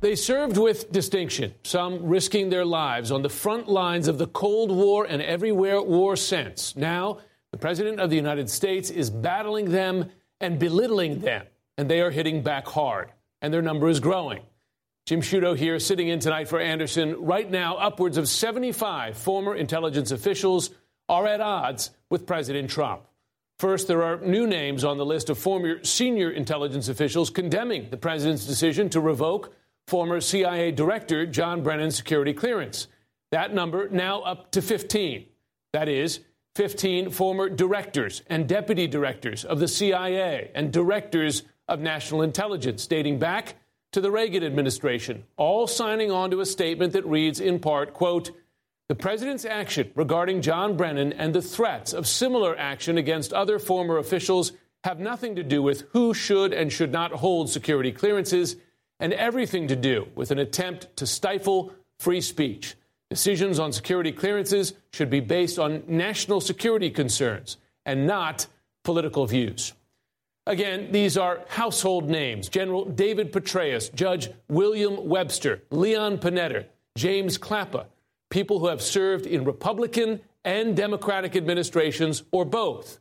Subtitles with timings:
[0.00, 4.70] They served with distinction, some risking their lives on the front lines of the Cold
[4.70, 6.74] War and everywhere war since.
[6.74, 7.18] Now,
[7.52, 10.10] the President of the United States is battling them
[10.40, 11.46] and belittling them,
[11.76, 14.42] and they are hitting back hard and their number is growing.
[15.06, 17.24] Jim Sciutto here, sitting in tonight for Anderson.
[17.24, 20.70] Right now, upwards of 75 former intelligence officials
[21.08, 23.02] are at odds with President Trump.
[23.58, 27.96] First, there are new names on the list of former senior intelligence officials condemning the
[27.96, 29.52] president's decision to revoke
[29.90, 32.86] former CIA Director John Brennan's security clearance.
[33.32, 35.26] That number now up to 15.
[35.72, 36.20] That is,
[36.54, 43.18] 15 former directors and deputy directors of the CIA and directors of national intelligence dating
[43.18, 43.56] back
[43.90, 48.30] to the Reagan administration, all signing on to a statement that reads in part, quote,
[48.88, 53.98] the president's action regarding John Brennan and the threats of similar action against other former
[53.98, 54.52] officials
[54.84, 58.56] have nothing to do with who should and should not hold security clearances
[59.00, 62.76] and everything to do with an attempt to stifle free speech.
[63.08, 68.46] Decisions on security clearances should be based on national security concerns and not
[68.84, 69.72] political views.
[70.46, 77.86] Again, these are household names General David Petraeus, Judge William Webster, Leon Panetta, James Clapper,
[78.30, 82.98] people who have served in Republican and Democratic administrations or both.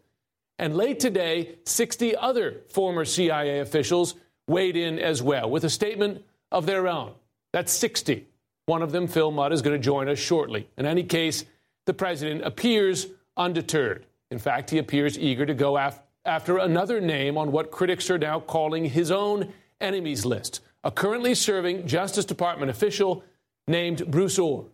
[0.57, 4.15] And late today, 60 other former CIA officials
[4.49, 7.13] weighed in as well with a statement of their own.
[7.53, 8.27] That's 60.
[8.65, 10.67] One of them, Phil Mudd, is going to join us shortly.
[10.77, 11.45] In any case,
[11.85, 13.07] the president appears
[13.37, 14.05] undeterred.
[14.31, 18.17] In fact, he appears eager to go after after another name on what critics are
[18.17, 19.51] now calling his own
[19.81, 23.23] enemies list, a currently serving Justice Department official
[23.67, 24.65] named Bruce Ohr.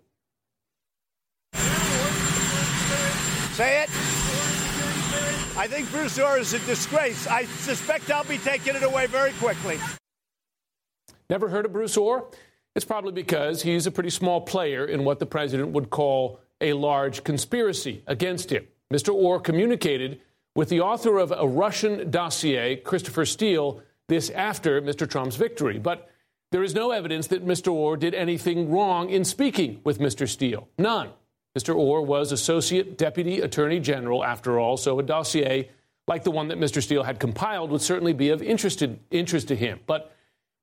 [3.54, 4.05] Say it.
[5.66, 7.26] I think Bruce Ohr is a disgrace.
[7.26, 9.80] I suspect I'll be taking it away very quickly.
[11.28, 12.30] Never heard of Bruce Ohr?
[12.76, 16.74] It's probably because he's a pretty small player in what the president would call a
[16.74, 18.68] large conspiracy against him.
[18.94, 19.12] Mr.
[19.12, 20.22] Ohr communicated
[20.54, 25.10] with the author of a Russian dossier, Christopher Steele, this after Mr.
[25.10, 25.80] Trump's victory.
[25.80, 26.08] But
[26.52, 27.74] there is no evidence that Mr.
[27.74, 30.30] Ohr did anything wrong in speaking with Mr.
[30.30, 30.68] Steele.
[30.78, 31.10] None.
[31.58, 31.74] Mr.
[31.76, 35.70] Ohr was Associate Deputy Attorney General, after all, so a dossier
[36.08, 36.84] like the one that Mr.
[36.84, 39.80] Steele had compiled would certainly be of interest to, interest to him.
[39.88, 40.14] But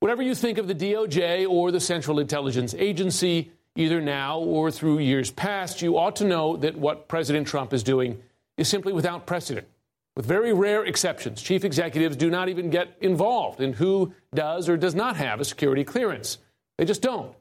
[0.00, 4.98] whatever you think of the DOJ or the Central Intelligence Agency, either now or through
[4.98, 8.20] years past, you ought to know that what President Trump is doing
[8.56, 9.66] is simply without precedent.
[10.14, 14.76] With very rare exceptions, chief executives do not even get involved in who does or
[14.76, 16.38] does not have a security clearance.
[16.76, 17.34] They just don't.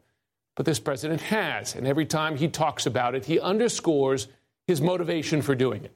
[0.55, 4.27] But this president has, and every time he talks about it, he underscores
[4.67, 5.95] his motivation for doing it.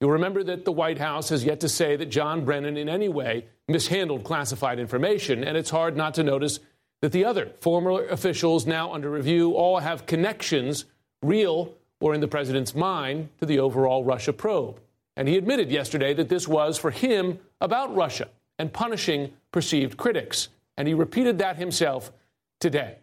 [0.00, 3.08] You'll remember that the White House has yet to say that John Brennan in any
[3.08, 6.60] way mishandled classified information, and it's hard not to notice
[7.02, 10.84] that the other former officials now under review all have connections,
[11.22, 14.80] real or in the president's mind, to the overall Russia probe.
[15.16, 18.28] And he admitted yesterday that this was, for him, about Russia
[18.58, 20.48] and punishing perceived critics.
[20.76, 22.12] And he repeated that himself
[22.60, 22.98] today.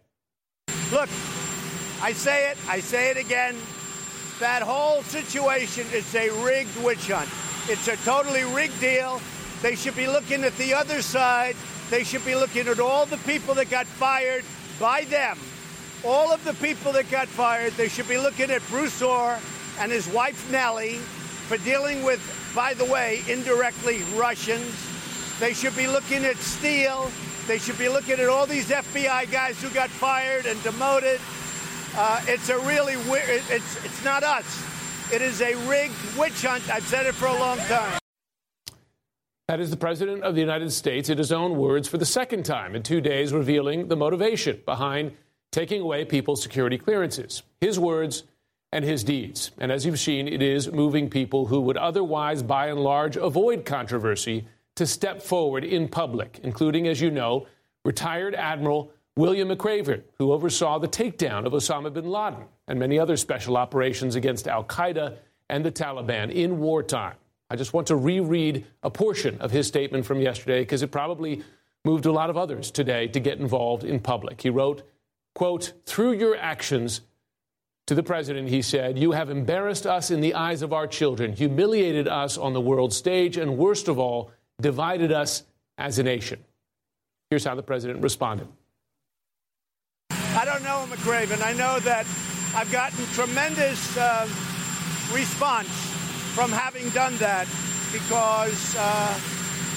[0.94, 1.10] Look,
[2.04, 3.56] I say it, I say it again.
[4.40, 7.30] That whole situation is a rigged witch hunt.
[7.68, 9.20] It's a totally rigged deal.
[9.64, 11.56] They should be looking at the other side.
[11.90, 14.46] They should be looking at all the people that got fired
[14.80, 15.40] by them.
[16.06, 19.40] All of the people that got fired, they should be looking at Bruce Ohr
[19.80, 20.98] and his wife Nellie
[21.48, 22.22] for dealing with,
[22.54, 24.76] by the way, indirectly Russians.
[25.40, 27.10] They should be looking at Steele.
[27.48, 31.20] They should be looking at all these FBI guys who got fired and demoted.
[31.96, 34.64] Uh, it's a really weird, it's, it's not us.
[35.12, 36.68] It is a rigged witch hunt.
[36.70, 38.00] I've said it for a long time.
[39.48, 42.44] That is the President of the United States, in his own words, for the second
[42.46, 45.12] time in two days, revealing the motivation behind
[45.52, 47.44] taking away people's security clearances.
[47.60, 48.24] His words
[48.72, 49.52] and his deeds.
[49.60, 53.66] And as you've seen, it is moving people who would otherwise, by and large, avoid
[53.66, 57.48] controversy to step forward in public, including, as you know,
[57.86, 63.18] retired Admiral William McRaven, who oversaw the takedown of Osama bin Laden and many other
[63.18, 65.18] special operations against Al Qaeda
[65.50, 67.16] and the Taliban in wartime.
[67.50, 71.44] I just want to reread a portion of his statement from yesterday because it probably
[71.86, 74.42] moved a lot of others today to get involved in public.
[74.42, 74.82] He wrote,
[75.36, 77.02] quote, through your actions,
[77.88, 81.34] to the president, he said, You have embarrassed us in the eyes of our children,
[81.34, 84.32] humiliated us on the world stage, and worst of all,
[84.64, 85.44] divided us
[85.78, 86.44] as a nation.
[87.30, 88.48] Here's how the president responded.
[90.10, 91.46] I don't know McRaven.
[91.46, 92.08] I know that
[92.56, 94.28] I've gotten tremendous uh,
[95.14, 95.70] response
[96.34, 97.48] from having done that
[97.92, 99.14] because uh,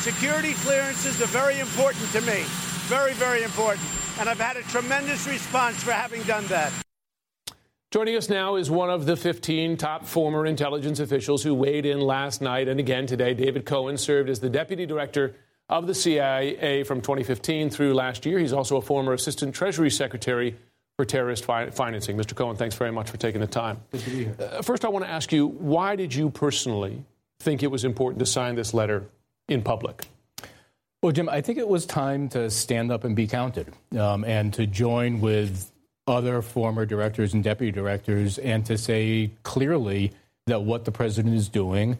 [0.01, 2.45] security clearances are very important to me.
[2.89, 3.87] Very, very important.
[4.19, 6.73] And I've had a tremendous response for having done that.
[7.97, 11.99] Joining us now is one of the 15 top former intelligence officials who weighed in
[11.99, 13.33] last night and again today.
[13.33, 15.35] David Cohen served as the deputy director
[15.71, 18.39] of the CIA from 2015 through last year.
[18.39, 20.57] He's also a former assistant treasury secretary
[20.97, 22.19] for terrorist fi- financing.
[22.19, 22.35] Mr.
[22.35, 23.81] Cohen, thanks very much for taking the time.
[23.93, 24.37] Good to be here.
[24.39, 27.03] Uh, first, I want to ask you why did you personally
[27.41, 29.07] think it was important to sign this letter
[29.49, 30.05] in public?
[31.03, 34.53] Well, Jim, I think it was time to stand up and be counted um, and
[34.53, 35.73] to join with
[36.07, 40.13] other former directors and deputy directors and to say clearly
[40.47, 41.99] that what the president is doing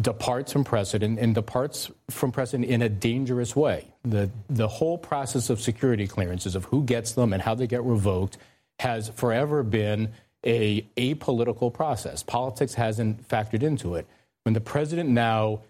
[0.00, 3.86] departs from precedent and departs from precedent in a dangerous way.
[4.02, 7.82] The, the whole process of security clearances, of who gets them and how they get
[7.82, 8.38] revoked,
[8.78, 10.12] has forever been
[10.46, 12.22] a apolitical process.
[12.22, 14.06] Politics hasn't factored into it.
[14.44, 15.62] When the president now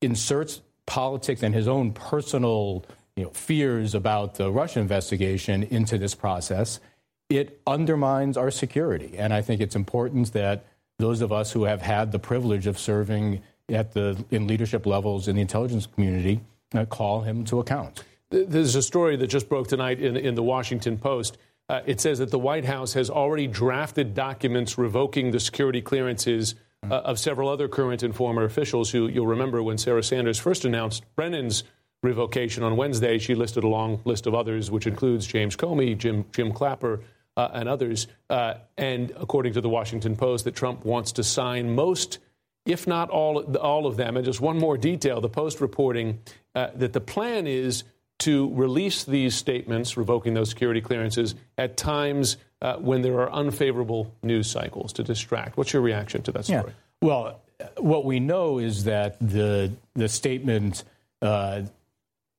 [0.00, 6.14] inserts politics and his own personal you know, fears about the Russia investigation into this
[6.14, 6.80] process,
[7.28, 9.16] it undermines our security.
[9.18, 10.64] And I think it's important that
[10.98, 15.28] those of us who have had the privilege of serving at the in leadership levels
[15.28, 16.40] in the intelligence community
[16.74, 18.02] uh, call him to account.
[18.30, 21.38] There's a story that just broke tonight in, in the Washington Post.
[21.68, 26.54] Uh, it says that the White House has already drafted documents revoking the security clearances
[26.90, 30.64] uh, of several other current and former officials who you'll remember when Sarah Sanders first
[30.64, 31.64] announced Brennan's
[32.02, 36.24] revocation on Wednesday, she listed a long list of others, which includes James Comey, Jim,
[36.32, 37.00] Jim Clapper,
[37.38, 38.08] uh, and others.
[38.28, 42.18] Uh, and according to the Washington Post, that Trump wants to sign most,
[42.66, 44.16] if not all, all of them.
[44.16, 46.18] And just one more detail the Post reporting
[46.54, 47.84] uh, that the plan is
[48.20, 54.12] to release these statements, revoking those security clearances, at times uh, when there are unfavorable
[54.24, 55.56] news cycles to distract.
[55.56, 56.72] What's your reaction to that story?
[57.00, 57.06] Yeah.
[57.08, 57.40] Well,
[57.76, 60.82] what we know is that the the statement
[61.22, 61.62] uh,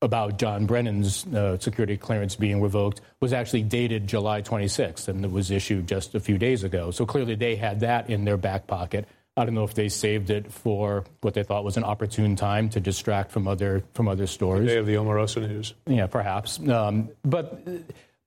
[0.02, 5.32] about John Brennan's uh, security clearance being revoked was actually dated July 26th, and it
[5.32, 6.92] was issued just a few days ago.
[6.92, 9.08] So clearly, they had that in their back pocket.
[9.36, 12.70] I don't know if they saved it for what they thought was an opportune time
[12.70, 14.68] to distract from other from other stores.
[14.68, 15.74] They have the Omarosa news.
[15.86, 16.60] Yeah, perhaps.
[16.68, 17.66] Um, but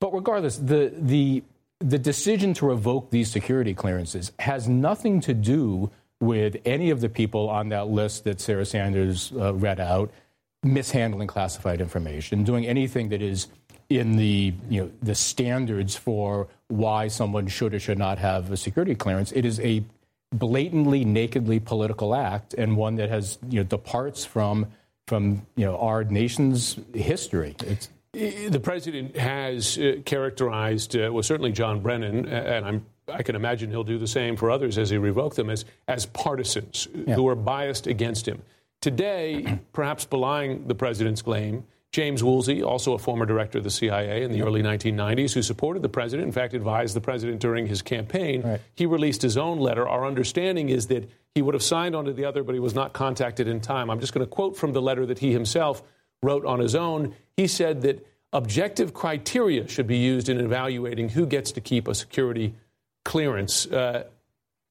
[0.00, 1.42] but regardless, the the
[1.80, 5.90] the decision to revoke these security clearances has nothing to do
[6.20, 10.12] with any of the people on that list that Sarah Sanders uh, read out
[10.62, 13.48] mishandling classified information, doing anything that is
[13.88, 18.56] in the you know the standards for why someone should or should not have a
[18.56, 19.32] security clearance.
[19.32, 19.84] It is a
[20.32, 24.66] blatantly, nakedly political act, and one that has you know departs from
[25.06, 27.54] from you know our nation's history.
[27.66, 33.34] It's, the president has uh, characterized, uh, well, certainly John Brennan, and I'm, I can
[33.34, 37.14] imagine he'll do the same for others as he revoked them, as, as partisans yeah.
[37.14, 38.42] who are biased against him.
[38.82, 44.24] Today, perhaps belying the president's claim, James Woolsey, also a former director of the CIA
[44.24, 47.80] in the early 1990s, who supported the president, in fact, advised the president during his
[47.80, 48.60] campaign, right.
[48.74, 49.86] he released his own letter.
[49.86, 52.92] Our understanding is that he would have signed onto the other, but he was not
[52.92, 53.88] contacted in time.
[53.88, 55.80] I'm just going to quote from the letter that he himself
[56.20, 57.14] wrote on his own.
[57.36, 61.94] He said that objective criteria should be used in evaluating who gets to keep a
[61.94, 62.56] security
[63.04, 63.66] clearance.
[63.66, 64.08] Uh,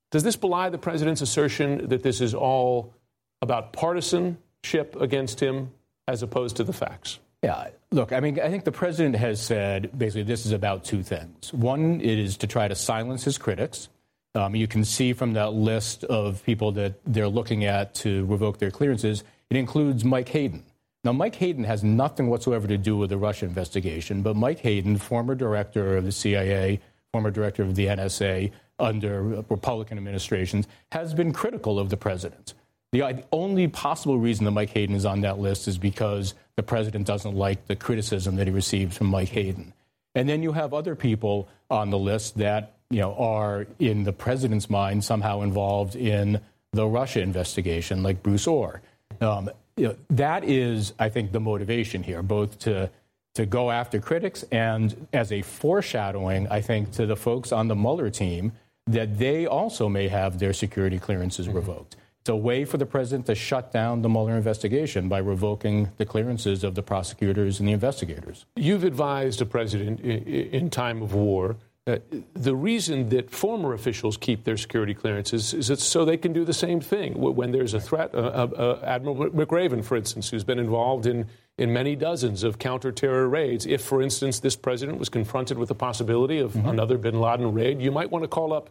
[0.09, 2.93] does this belie the president's assertion that this is all
[3.41, 5.71] about partisanship against him
[6.07, 7.19] as opposed to the facts?
[7.43, 11.01] Yeah, look, I mean, I think the president has said basically this is about two
[11.01, 11.51] things.
[11.51, 13.89] One, it is to try to silence his critics.
[14.35, 18.59] Um, you can see from that list of people that they're looking at to revoke
[18.59, 20.63] their clearances, it includes Mike Hayden.
[21.03, 24.97] Now, Mike Hayden has nothing whatsoever to do with the Russia investigation, but Mike Hayden,
[24.97, 26.79] former director of the CIA,
[27.11, 32.53] former director of the NSA under Republican administrations, has been critical of the president.
[32.91, 37.07] The only possible reason that Mike Hayden is on that list is because the president
[37.07, 39.73] doesn't like the criticism that he received from Mike Hayden.
[40.13, 44.11] And then you have other people on the list that you know, are in the
[44.11, 46.41] president's mind somehow involved in
[46.73, 48.81] the Russia investigation, like Bruce Ohr.
[49.21, 52.89] Um, you know, that is, I think, the motivation here, both to
[53.33, 57.75] to go after critics and as a foreshadowing, I think, to the folks on the
[57.77, 58.51] Mueller team
[58.87, 61.55] that they also may have their security clearances mm-hmm.
[61.55, 61.95] revoked.
[62.21, 66.05] It's a way for the president to shut down the Mueller investigation by revoking the
[66.05, 68.45] clearances of the prosecutors and the investigators.
[68.55, 71.57] You've advised a president in time of war.
[71.87, 71.97] Uh,
[72.35, 76.45] the reason that former officials keep their security clearances is it's so they can do
[76.45, 78.13] the same thing when there's a threat.
[78.13, 81.25] Uh, uh, uh, Admiral McRaven, for instance, who's been involved in,
[81.57, 83.65] in many dozens of counter-terror raids.
[83.65, 86.69] If, for instance, this president was confronted with the possibility of mm-hmm.
[86.69, 88.69] another bin Laden raid, you might want to call up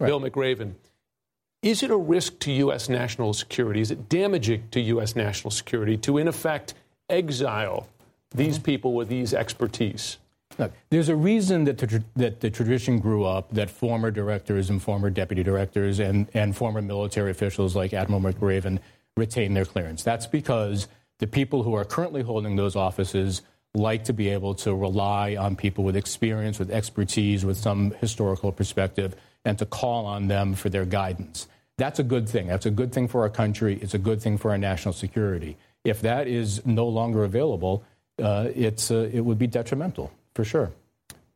[0.00, 0.08] right.
[0.08, 0.74] Bill McRaven.
[1.62, 2.88] Is it a risk to U.S.
[2.88, 3.80] national security?
[3.80, 5.16] Is it damaging to U.S.
[5.16, 6.74] national security to, in effect,
[7.08, 7.88] exile
[8.30, 8.64] these mm-hmm.
[8.64, 10.18] people with these expertise?
[10.56, 14.80] Look, there's a reason that, the, that the tradition grew up that former directors and
[14.80, 18.78] former deputy directors and, and former military officials like Admiral McRaven
[19.16, 20.02] retain their clearance.
[20.02, 20.86] That's because
[21.18, 23.42] the people who are currently holding those offices
[23.74, 28.50] like to be able to rely on people with experience, with expertise, with some historical
[28.52, 29.14] perspective
[29.44, 31.48] and to call on them for their guidance.
[31.76, 32.48] That's a good thing.
[32.48, 33.78] That's a good thing for our country.
[33.80, 35.56] It's a good thing for our national security.
[35.84, 37.84] If that is no longer available,
[38.20, 40.72] uh, it's, uh, it would be detrimental, for sure.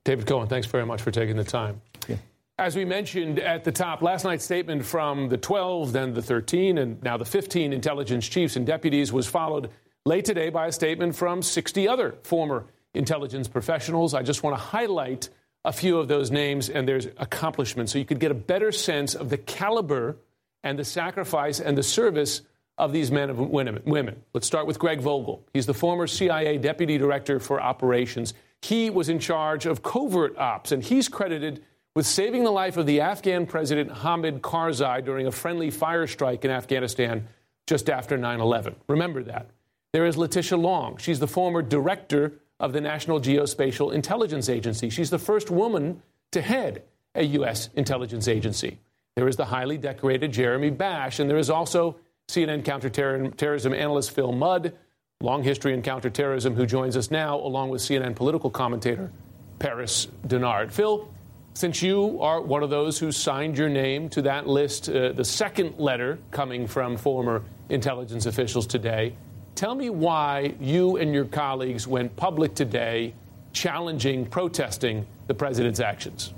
[0.05, 1.81] David Cohen, thanks very much for taking the time.
[2.09, 2.17] Yeah.
[2.59, 6.79] As we mentioned at the top, last night's statement from the 12, then the 13,
[6.79, 9.71] and now the 15 intelligence chiefs and deputies was followed
[10.05, 14.13] late today by a statement from 60 other former intelligence professionals.
[14.13, 15.29] I just want to highlight
[15.65, 19.15] a few of those names and their accomplishments so you could get a better sense
[19.15, 20.17] of the caliber
[20.65, 22.43] and the sacrifice and the service
[22.79, 24.23] of these men and women.
[24.33, 25.45] Let's start with Greg Vogel.
[25.53, 28.35] He's the former CIA Deputy Director for Operations.
[28.63, 31.63] He was in charge of covert ops, and he's credited
[31.95, 36.45] with saving the life of the Afghan President Hamid Karzai during a friendly fire strike
[36.45, 37.29] in Afghanistan
[37.67, 38.77] just after 9 11.
[38.89, 39.51] Remember that.
[39.93, 40.97] There is Letitia Long.
[40.97, 44.89] She's the former Director of the National Geospatial Intelligence Agency.
[44.89, 46.01] She's the first woman
[46.31, 46.85] to head
[47.17, 47.69] a U.S.
[47.75, 48.79] intelligence agency.
[49.17, 51.97] There is the highly decorated Jeremy Bash, and there is also
[52.29, 54.73] CNN counterterrorism analyst Phil Mudd,
[55.21, 59.11] long history in counterterrorism, who joins us now, along with CNN political commentator
[59.59, 60.73] Paris Dennard.
[60.73, 61.09] Phil,
[61.55, 65.25] since you are one of those who signed your name to that list, uh, the
[65.25, 69.15] second letter coming from former intelligence officials today,
[69.55, 73.15] Tell me why you and your colleagues went public today
[73.53, 76.33] challenging, protesting the president's actions.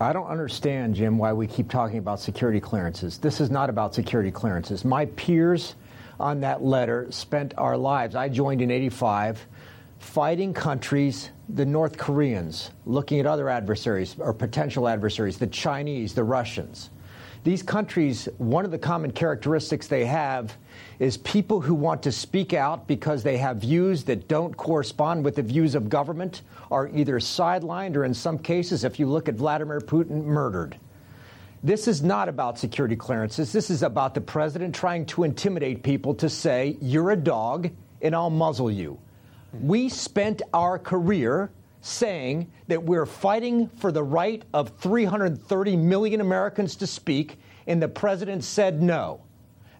[0.00, 3.18] I don't understand, Jim, why we keep talking about security clearances.
[3.18, 4.84] This is not about security clearances.
[4.84, 5.74] My peers
[6.20, 8.14] on that letter spent our lives.
[8.14, 9.46] I joined in 85
[9.98, 16.24] fighting countries, the North Koreans, looking at other adversaries or potential adversaries, the Chinese, the
[16.24, 16.90] Russians.
[17.44, 20.56] These countries, one of the common characteristics they have
[20.98, 25.36] is people who want to speak out because they have views that don't correspond with
[25.36, 29.34] the views of government are either sidelined or, in some cases, if you look at
[29.34, 30.78] Vladimir Putin, murdered.
[31.62, 33.52] This is not about security clearances.
[33.52, 37.70] This is about the president trying to intimidate people to say, you're a dog
[38.00, 38.98] and I'll muzzle you.
[39.52, 41.50] We spent our career
[41.84, 47.88] saying that we're fighting for the right of 330 million Americans to speak, and the
[47.88, 49.20] president said no.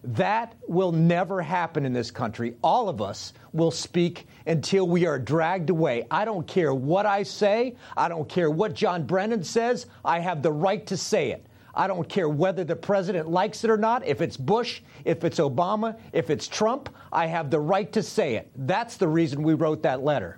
[0.03, 2.57] That will never happen in this country.
[2.63, 6.05] All of us will speak until we are dragged away.
[6.11, 7.75] I don't care what I say.
[7.97, 9.87] I don't care what John Brennan says.
[10.03, 11.43] I have the right to say it.
[11.73, 14.05] I don't care whether the president likes it or not.
[14.05, 18.35] If it's Bush, if it's Obama, if it's Trump, I have the right to say
[18.35, 18.51] it.
[18.55, 20.37] That's the reason we wrote that letter.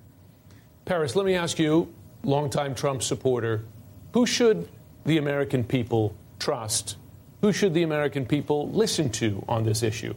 [0.87, 3.65] Paris, let me ask you, longtime Trump supporter,
[4.13, 4.69] who should
[5.05, 6.95] the American people trust?
[7.41, 10.13] Who should the American people listen to on this issue?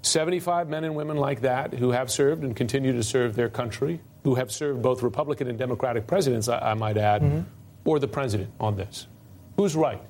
[0.00, 4.00] 75 men and women like that who have served and continue to serve their country,
[4.22, 7.40] who have served both Republican and Democratic presidents, I, I might add, mm-hmm.
[7.84, 9.06] or the president on this?
[9.58, 10.00] Who's right?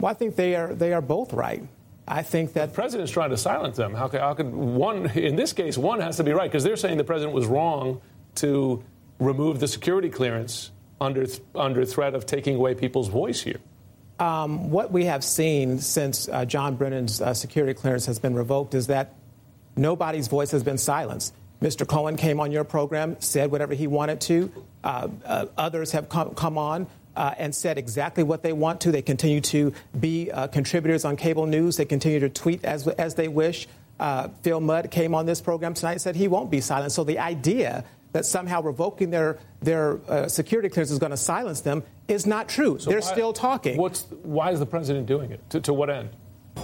[0.00, 1.62] Well, I think they are, they are both right.
[2.08, 3.92] I think that the president's trying to silence them.
[3.92, 6.76] How could, how could one, in this case, one has to be right because they're
[6.76, 8.00] saying the president was wrong
[8.36, 8.82] to
[9.18, 13.60] remove the security clearance under, under threat of taking away people's voice here?
[14.18, 18.74] Um, what we have seen since uh, John Brennan's uh, security clearance has been revoked
[18.74, 19.14] is that
[19.76, 21.34] nobody's voice has been silenced.
[21.60, 21.86] Mr.
[21.86, 24.52] Cohen came on your program, said whatever he wanted to.
[24.84, 28.92] Uh, uh others have come, come on uh, and said exactly what they want to.
[28.92, 31.76] They continue to be uh, contributors on cable news.
[31.76, 33.68] They continue to tweet as, as they wish.
[34.42, 36.96] Phil Mudd came on this program tonight and said he won't be silenced.
[36.96, 37.84] So the idea
[38.16, 42.48] that somehow revoking their, their uh, security clearance is going to silence them is not
[42.48, 42.78] true.
[42.78, 43.76] So They're why, still talking.
[43.76, 45.50] What's, why is the president doing it?
[45.50, 46.08] To, to what end?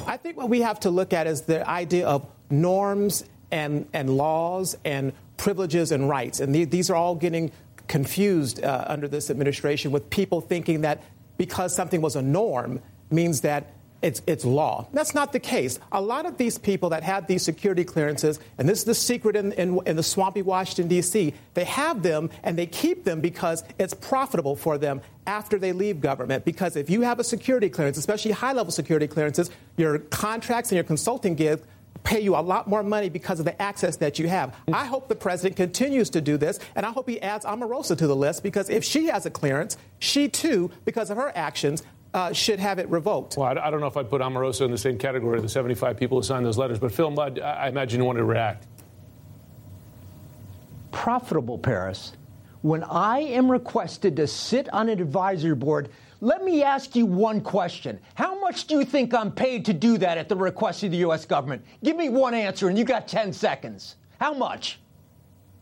[0.07, 4.17] I think what we have to look at is the idea of norms and, and
[4.17, 6.41] laws and privileges and rights.
[6.41, 7.53] And these are all getting
[7.87, 11.03] confused uh, under this administration with people thinking that
[11.37, 12.81] because something was a norm
[13.11, 14.89] means that it's, it's law.
[14.93, 15.79] That's not the case.
[15.93, 19.37] A lot of these people that have these security clearances, and this is the secret
[19.37, 23.63] in, in, in the swampy Washington, D.C., they have them and they keep them because
[23.79, 26.45] it's profitable for them after they leave government.
[26.45, 30.77] Because if you have a security clearance, especially high level security clearances, your contracts and
[30.77, 31.63] your consulting gigs
[32.03, 34.51] pay you a lot more money because of the access that you have.
[34.67, 34.75] Mm.
[34.75, 38.07] I hope the president continues to do this, and I hope he adds Omarosa to
[38.07, 41.83] the list because if she has a clearance, she too, because of her actions,
[42.15, 43.37] uh, should have it revoked.
[43.37, 45.49] Well, I, I, don't know if I'd put Omarosa in the same category of the
[45.49, 48.25] 75 people who signed those letters, but Phil Mudd, I, I imagine you want to
[48.25, 48.67] react.
[50.91, 52.13] Profitable, Paris.
[52.61, 55.89] When I am requested to sit on an advisory board,
[56.21, 57.99] let me ask you one question.
[58.15, 60.99] How much do you think I'm paid to do that at the request of the
[60.99, 61.25] U.S.
[61.25, 61.65] government?
[61.83, 63.97] Give me one answer, and you got 10 seconds.
[64.21, 64.79] How much?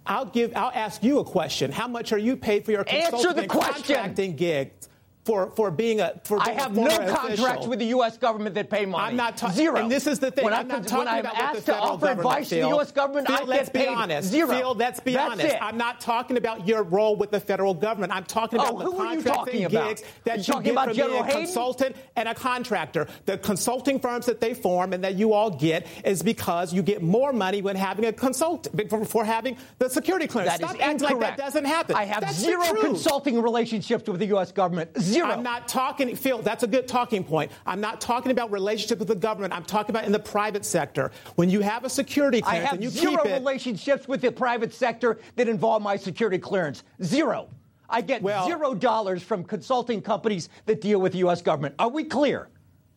[0.04, 0.52] I'll give.
[0.54, 1.73] I'll ask you a question.
[1.73, 3.75] How much are you paid for your consulting Answer the and question.
[3.83, 4.90] contracting gigs?
[5.25, 8.17] For, for being a for I have no contracts with the U.S.
[8.17, 9.05] government that pay money.
[9.05, 9.77] I'm not talking zero.
[9.77, 10.45] And this is the thing.
[10.45, 12.49] When I'm, not talking when I'm about asked what the federal to offer government advice
[12.49, 12.59] Phil.
[12.59, 12.93] to the U.S.
[12.93, 14.29] government, Phil, I let's get be paid honest.
[14.29, 14.49] zero.
[14.49, 15.55] Phil, let's be That's honest.
[15.55, 15.62] It.
[15.62, 18.15] I'm not talking about your role with the federal government.
[18.15, 19.89] I'm talking oh, about oh, the who contracts are you talking and about?
[19.89, 21.45] gigs that you, you talking get about from General being a Hayden?
[21.45, 23.07] consultant and a contractor.
[23.27, 27.03] The consulting firms that they form and that you all get is because you get
[27.03, 30.59] more money when having a consultant for, for having the security clearance.
[30.59, 31.21] That Stop is incorrect.
[31.21, 31.97] like that doesn't happen.
[31.97, 34.50] I have That's zero consulting relationships with the U.S.
[34.50, 34.91] government.
[34.99, 35.10] Zero.
[35.19, 37.50] I'm not talking, Phil, that's a good talking point.
[37.67, 39.52] I'm not talking about relationship with the government.
[39.52, 41.11] I'm talking about in the private sector.
[41.37, 44.21] When you have a security clearance I have and you zero keep it, relationships with
[44.21, 46.83] the private sector that involve my security clearance.
[47.02, 47.49] Zero.
[47.88, 51.43] I get Well- zero dollars from consulting companies that deal with the U.S.
[51.43, 51.75] government.
[51.79, 52.49] Are we clear?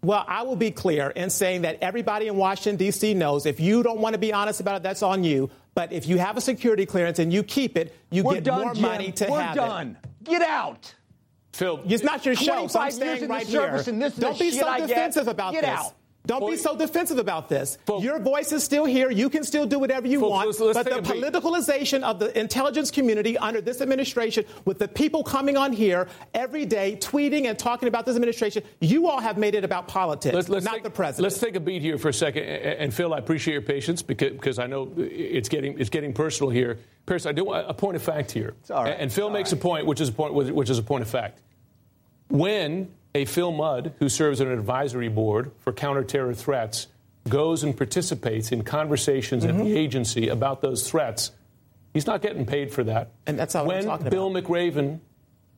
[0.04, 3.14] Well, I will be clear in saying that everybody in Washington, D.C.
[3.14, 5.50] knows if you don't want to be honest about it, that's on you.
[5.76, 8.62] But if you have a security clearance and you keep it, you We're get done,
[8.62, 8.82] more Jim.
[8.82, 9.98] money to We're have done.
[10.04, 10.24] it.
[10.26, 10.94] Get out.
[11.54, 13.76] Phil, It's not your show, so I'm 25 staying right here.
[13.88, 15.70] and this is Don't be so defensive about Get this.
[15.70, 15.94] out.
[16.26, 17.78] Don't be so defensive about this.
[17.86, 19.12] Folks- Your voice is still here.
[19.12, 20.48] You can still do whatever you Folks, want.
[20.48, 21.22] let's- let's but the a beat.
[21.22, 26.66] politicalization of the intelligence community under this administration, with the people coming on here every
[26.66, 30.48] day tweeting and talking about this administration, you all have made it about politics, let's,
[30.48, 31.24] let's not take, the president.
[31.24, 32.44] Let's take a beat here for a second.
[32.44, 36.14] And, and Phil, I appreciate your patience because, because I know it's getting it's getting
[36.14, 36.80] personal here.
[37.06, 38.54] Paris, I do want a point of fact here.
[38.72, 38.96] all right.
[38.98, 41.02] And Phil It's makes all a point, which is a point, which is a point
[41.02, 41.42] of fact.
[42.30, 46.88] When a Phil Mudd, who serves on an advisory board for counterterror threats,
[47.30, 49.60] goes and participates in conversations Mm-hmm.
[49.60, 51.32] at the agency about those threats,
[51.94, 53.12] he's not getting paid for that.
[53.28, 54.44] And that's I'm when talking Bill about.
[54.50, 55.00] McRaven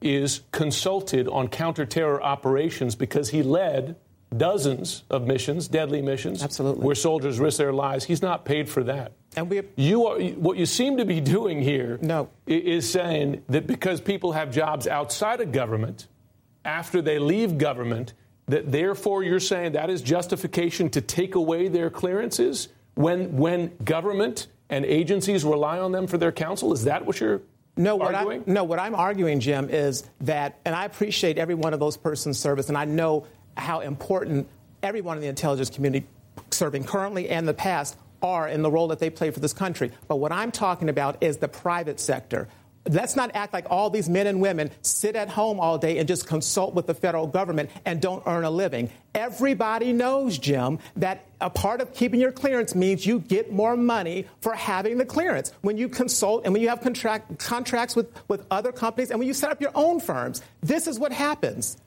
[0.02, 3.96] is consulted on counterterror operations because he led
[4.36, 6.84] dozens of missions, deadly missions, Absolutely.
[6.86, 8.04] where soldiers risk their lives.
[8.04, 9.14] He's not paid for that.
[9.38, 11.98] And we- you are what you seem to be doing here.
[12.02, 12.30] No.
[12.46, 16.08] is saying that because people have jobs outside of government,
[16.66, 18.14] after they leave government,
[18.48, 24.48] that therefore you're saying that is justification to take away their clearances when when government
[24.70, 26.74] and agencies rely on them for their counsel.
[26.74, 27.42] Is that what you're
[27.78, 28.44] No, what arguing?
[28.48, 31.98] I, no, what I'm arguing, Jim, is that, and I appreciate every one of those
[31.98, 34.48] persons' service, and I know how important
[34.82, 36.08] everyone in the intelligence community,
[36.52, 39.92] serving currently and the past, are in the role that they play for this country.
[40.08, 42.48] But what I'm talking about is the private sector.
[42.88, 46.08] Let's not act like all these men and women sit at home all day and
[46.08, 48.92] just consult with the federal government and don't earn a living.
[49.16, 54.28] Everybody knows, Jim, that a part of keeping your clearance means you get more money
[54.42, 55.52] for having the clearance.
[55.62, 59.28] When you consult and when you have contract, contracts with, with other companies and when
[59.28, 61.78] you set up your own firms, this is what happens.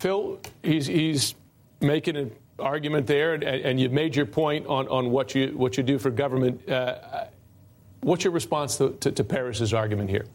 [0.00, 1.34] Phil, he's, he's
[1.80, 5.76] making an argument there, and, and you've made your point on, on what, you, what
[5.76, 6.68] you do for government.
[6.68, 7.24] Uh,
[8.00, 10.26] what's your response to, to, to Paris's argument here?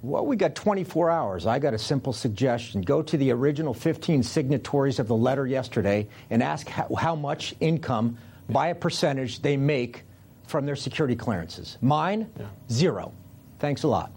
[0.00, 1.46] Well, we got 24 hours.
[1.46, 2.82] I got a simple suggestion.
[2.82, 7.54] Go to the original 15 signatories of the letter yesterday and ask how, how much
[7.58, 8.16] income
[8.48, 10.04] by a percentage they make
[10.46, 11.76] from their security clearances.
[11.82, 12.30] Mine,
[12.70, 13.12] zero.
[13.58, 14.12] Thanks a lot.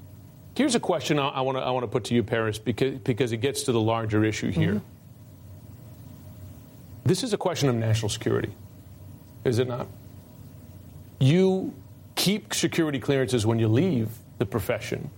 [0.56, 3.00] Here's a question I, I want to I want to put to you, Paris, because
[3.00, 4.62] because it gets to the larger issue mm-hmm.
[4.62, 4.82] here.
[7.04, 8.54] This is a question of national security,
[9.44, 9.88] is it not?
[11.20, 11.74] You
[12.16, 15.10] keep security clearances when you leave the profession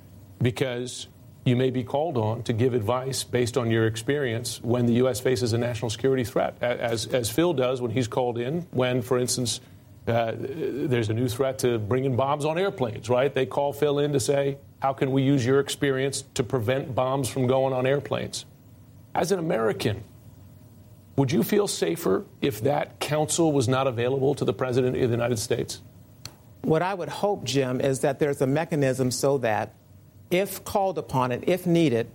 [0.42, 1.08] because
[1.46, 5.20] you may be called on to give advice based on your experience when the U.S.
[5.20, 9.18] faces a national security threat, as, as Phil does when he's called in, when, for
[9.18, 9.60] instance,
[10.08, 13.34] uh, there's a new threat to bringing bombs on airplanes, right?
[13.34, 17.30] They call Phil in to say, How can we use your experience to prevent bombs
[17.30, 18.46] from going on airplanes?
[19.16, 20.04] As an American,
[21.16, 25.16] would you feel safer if that counsel was not available to the President of the
[25.16, 25.82] United States?
[26.64, 29.74] What I would hope, Jim, is that there's a mechanism so that
[30.34, 32.10] if called upon and if needed,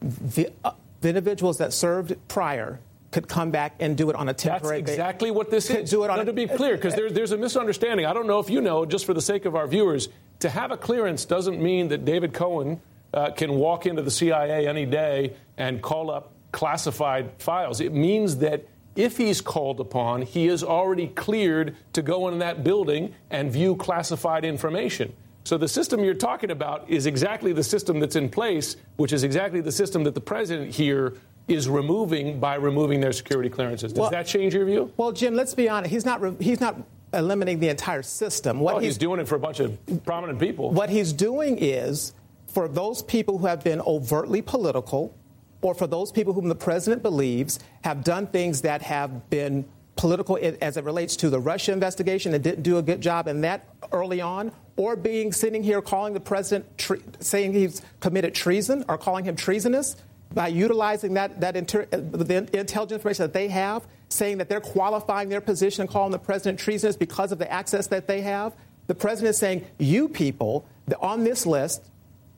[0.00, 2.80] the, uh, the individuals that served prior
[3.10, 4.96] could come back and do it on a temporary basis.
[4.96, 5.90] That's exactly what this is.
[5.90, 8.06] Do it on now, a, to be clear, because there, there's a misunderstanding.
[8.06, 10.08] I don't know if you know, just for the sake of our viewers,
[10.40, 12.80] to have a clearance doesn't mean that David Cohen
[13.12, 17.80] uh, can walk into the CIA any day and call up classified files.
[17.80, 18.64] It means that
[18.96, 23.76] if he's called upon, he is already cleared to go in that building and view
[23.76, 25.12] classified information.
[25.44, 29.24] So the system you're talking about is exactly the system that's in place, which is
[29.24, 31.14] exactly the system that the president here
[31.48, 33.92] is removing by removing their security clearances.
[33.92, 34.92] Does well, that change your view?
[34.96, 35.90] Well, Jim, let's be honest.
[35.90, 36.20] He's not.
[36.20, 36.76] Re- he's not
[37.12, 38.60] eliminating the entire system.
[38.60, 40.70] What well, he's, he's doing it for a bunch of prominent people.
[40.70, 42.12] What he's doing is
[42.46, 45.16] for those people who have been overtly political,
[45.62, 49.64] or for those people whom the president believes have done things that have been
[49.96, 53.42] political as it relates to the Russia investigation and didn't do a good job in
[53.42, 58.84] that early on, or being sitting here calling the president tre- saying he's committed treason
[58.88, 59.96] or calling him treasonous
[60.32, 65.28] by utilizing that, that inter- the intelligence information that they have, saying that they're qualifying
[65.28, 68.54] their position and calling the president treasonous because of the access that they have.
[68.86, 70.66] The president is saying, you people
[71.00, 71.90] on this list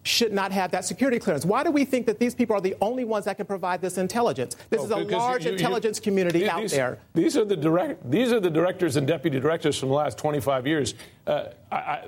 [0.05, 1.45] should not have that security clearance.
[1.45, 3.99] Why do we think that these people are the only ones that can provide this
[3.99, 4.57] intelligence?
[4.69, 6.99] This oh, is a large you, you, intelligence you, community these, out there.
[7.15, 8.11] These are the direct.
[8.11, 10.95] These are the directors and deputy directors from the last 25 years.
[11.27, 12.05] Uh, I, I,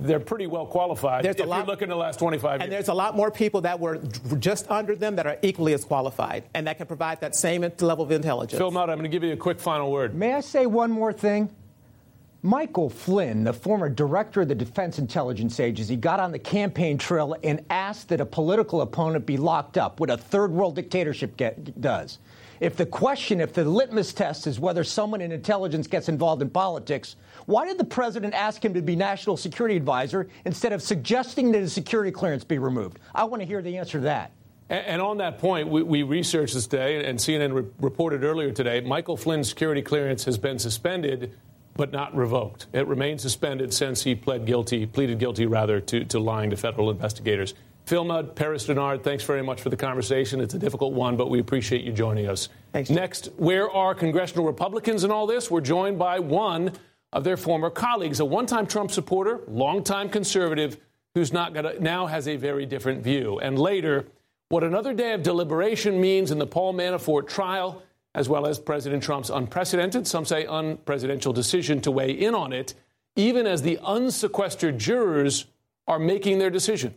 [0.00, 1.24] they're pretty well qualified.
[1.24, 2.70] There's if a lot, you look in the last 25 and years.
[2.70, 3.98] there's a lot more people that were
[4.38, 8.04] just under them that are equally as qualified and that can provide that same level
[8.04, 8.58] of intelligence.
[8.58, 10.14] Phil Mudd, I'm going to give you a quick final word.
[10.14, 11.50] May I say one more thing?
[12.42, 17.34] Michael Flynn, the former director of the Defense Intelligence Agency, got on the campaign trail
[17.42, 21.80] and asked that a political opponent be locked up, what a third world dictatorship get,
[21.80, 22.18] does.
[22.60, 26.48] If the question, if the litmus test is whether someone in intelligence gets involved in
[26.48, 27.16] politics,
[27.46, 31.60] why did the president ask him to be national security advisor instead of suggesting that
[31.60, 32.98] his security clearance be removed?
[33.14, 34.32] I want to hear the answer to that.
[34.68, 38.80] And on that point, we, we researched this today, and CNN re- reported earlier today
[38.80, 41.36] Michael Flynn's security clearance has been suspended
[41.76, 42.66] but not revoked.
[42.72, 46.90] It remains suspended since he pled guilty, pleaded guilty rather, to, to lying to federal
[46.90, 47.54] investigators.
[47.84, 50.40] Phil Mudd, Paris Dennard, thanks very much for the conversation.
[50.40, 52.48] It's a difficult one, but we appreciate you joining us.
[52.72, 52.90] Thanks.
[52.90, 55.50] Next, where are congressional Republicans in all this?
[55.50, 56.72] We're joined by one
[57.12, 60.78] of their former colleagues, a one-time Trump supporter, longtime conservative,
[61.14, 63.38] who's not gonna, now has a very different view.
[63.38, 64.06] And later,
[64.48, 67.82] what another day of deliberation means in the Paul Manafort trial
[68.16, 72.72] as well as President Trump's unprecedented, some say unpresidential decision to weigh in on it,
[73.14, 75.44] even as the unsequestered jurors
[75.86, 76.96] are making their decision.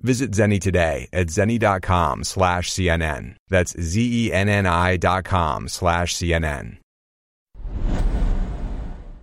[0.00, 3.34] Visit Zenni today at zenni.com slash CNN.
[3.48, 6.78] That's Z-E-N-N-I dot com slash CNN.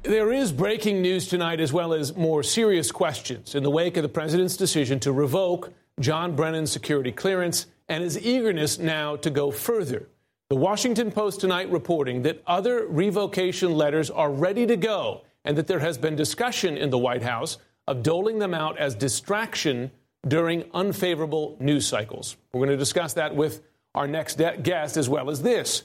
[0.03, 4.03] There is breaking news tonight as well as more serious questions in the wake of
[4.03, 9.51] the president's decision to revoke John Brennan's security clearance and his eagerness now to go
[9.51, 10.09] further.
[10.49, 15.67] The Washington Post tonight reporting that other revocation letters are ready to go and that
[15.67, 17.57] there has been discussion in the White House
[17.87, 19.89] of doling them out as distraction
[20.27, 22.37] during unfavorable news cycles.
[22.53, 23.61] We're going to discuss that with
[23.93, 25.83] our next de- guest as well as this.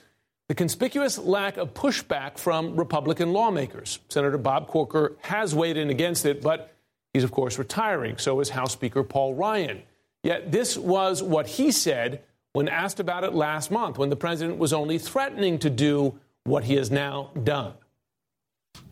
[0.49, 4.01] The conspicuous lack of pushback from Republican lawmakers.
[4.09, 6.75] Senator Bob Corker has weighed in against it, but
[7.13, 8.19] he's, of course, retiring.
[8.19, 9.83] So is House Speaker Paul Ryan.
[10.25, 12.23] Yet this was what he said
[12.53, 16.65] when asked about it last month, when the president was only threatening to do what
[16.65, 17.75] he has now done.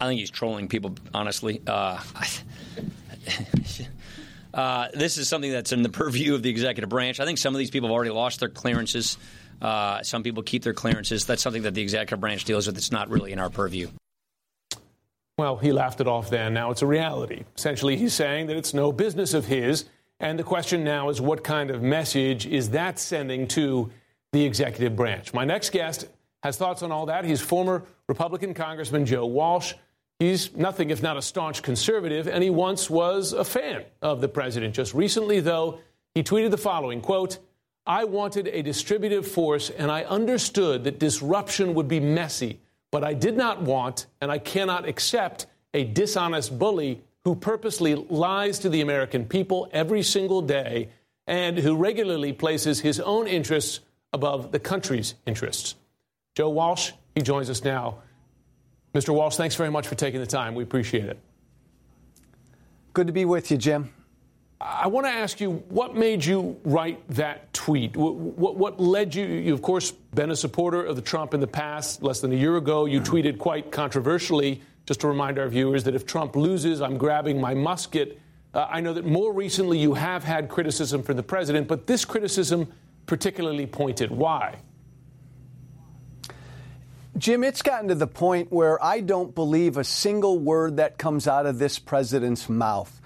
[0.00, 1.60] I think he's trolling people, honestly.
[1.66, 2.00] Uh,
[4.58, 7.20] Uh, this is something that's in the purview of the executive branch.
[7.20, 9.16] I think some of these people have already lost their clearances.
[9.62, 11.26] Uh, some people keep their clearances.
[11.26, 12.76] That's something that the executive branch deals with.
[12.76, 13.88] It's not really in our purview.
[15.36, 16.54] Well, he laughed it off then.
[16.54, 17.44] Now it's a reality.
[17.56, 19.84] Essentially, he's saying that it's no business of his.
[20.18, 23.92] And the question now is what kind of message is that sending to
[24.32, 25.32] the executive branch?
[25.32, 26.06] My next guest
[26.42, 27.24] has thoughts on all that.
[27.24, 29.74] He's former Republican Congressman Joe Walsh.
[30.18, 34.28] He's nothing if not a staunch conservative, and he once was a fan of the
[34.28, 34.74] president.
[34.74, 35.78] Just recently, though,
[36.14, 37.38] he tweeted the following quote,
[37.86, 43.14] I wanted a distributive force, and I understood that disruption would be messy, but I
[43.14, 48.80] did not want, and I cannot accept, a dishonest bully who purposely lies to the
[48.80, 50.88] American people every single day
[51.26, 53.80] and who regularly places his own interests
[54.12, 55.74] above the country's interests.
[56.34, 57.98] Joe Walsh, he joins us now.
[58.98, 59.14] Mr.
[59.14, 60.56] Walsh, thanks very much for taking the time.
[60.56, 61.20] We appreciate it.
[62.94, 63.92] Good to be with you, Jim.
[64.60, 67.96] I want to ask you what made you write that tweet?
[67.96, 69.24] What, what, what, led you?
[69.24, 72.02] You, of course, been a supporter of the Trump in the past.
[72.02, 75.94] Less than a year ago, you tweeted quite controversially, just to remind our viewers, that
[75.94, 78.18] if Trump loses, I'm grabbing my musket.
[78.52, 82.04] Uh, I know that more recently you have had criticism from the president, but this
[82.04, 82.66] criticism
[83.06, 84.10] particularly pointed.
[84.10, 84.56] Why?
[87.18, 91.26] Jim, it's gotten to the point where I don't believe a single word that comes
[91.26, 93.00] out of this president's mouth.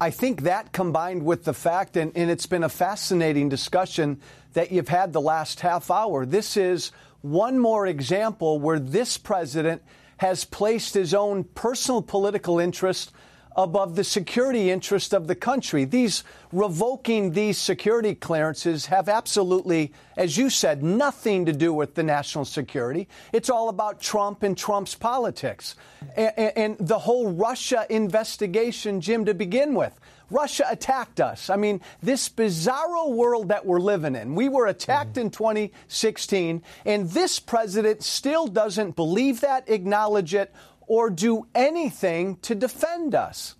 [0.00, 4.20] I think that combined with the fact, and, and, it's been a fascinating discussion
[4.54, 9.82] that you've had the last half hour, this is one more example where this president
[10.16, 13.12] has placed his own personal political interest
[13.56, 15.84] above the security interest of the country.
[15.84, 22.02] These revoking these security clearances have absolutely, as you said, nothing to do with the
[22.02, 23.08] national security.
[23.32, 25.74] It's all about Trump and Trump's politics.
[26.16, 29.98] And, and the whole Russia investigation, Jim, to begin with.
[30.30, 31.50] Russia attacked us.
[31.50, 34.34] I mean, this bizarro world that we're living in.
[34.34, 35.26] We were attacked mm-hmm.
[35.26, 40.52] in 2016, and this president still doesn't believe that, acknowledge it,
[40.86, 43.54] or do anything to defend us.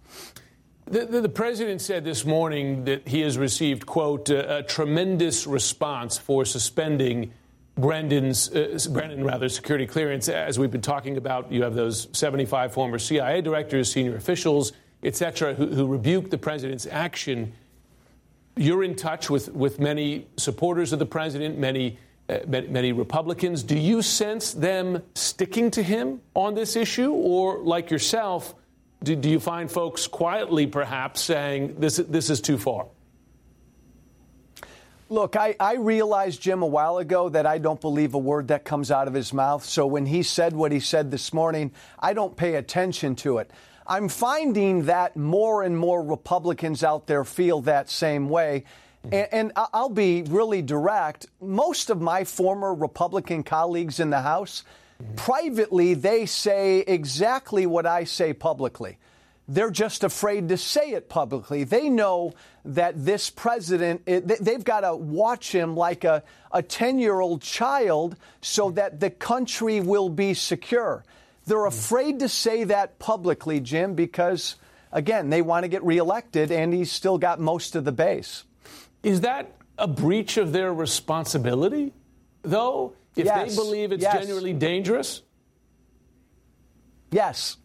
[0.89, 5.45] The, the, the, president said this morning that he has received, quote, a, a tremendous
[5.45, 7.33] response for suspending
[7.77, 10.29] Brendan's, uh, Brendan, rather, security clearance.
[10.29, 15.17] As we've been talking about, you have those 75 former CIA directors, senior officials, et
[15.17, 17.53] cetera, who, who rebuked the president's action.
[18.57, 23.63] You're in touch with, with many supporters of the president, many uh, Uh, many Republicans.
[23.63, 28.53] Do you sense them sticking to him on this issue, or like yourself,
[29.05, 32.87] do, do you find folks quietly perhaps saying this, this is too far?
[35.09, 38.65] Look, I, I, realized, Jim, a while ago that I don't believe a word that
[38.65, 39.65] comes out of his mouth.
[39.65, 43.53] So when he said what he said this morning, I don't pay attention to it.
[43.87, 48.65] I'm finding that more and more Republicans out there feel that same way.
[49.05, 51.27] And, and, I'll be really direct.
[51.41, 54.65] Most of my former Republican colleagues in the House,
[55.15, 58.99] privately, they say exactly what I say publicly.
[59.49, 61.63] They're just afraid to say it publicly.
[61.63, 66.25] They know that this president, they've got to watch him like a
[66.67, 71.05] 10 year old child so that the country will be secure.
[71.47, 74.57] They're afraid to say that publicly, Jim, because,
[74.91, 78.43] again, they want to get reelected, and he's still got most of the base.
[79.07, 81.93] Is that a breach of their responsibility,
[82.43, 83.51] though, if yes.
[83.51, 84.19] they believe it's yes.
[84.19, 85.23] genuinely dangerous?
[87.13, 87.57] Yes.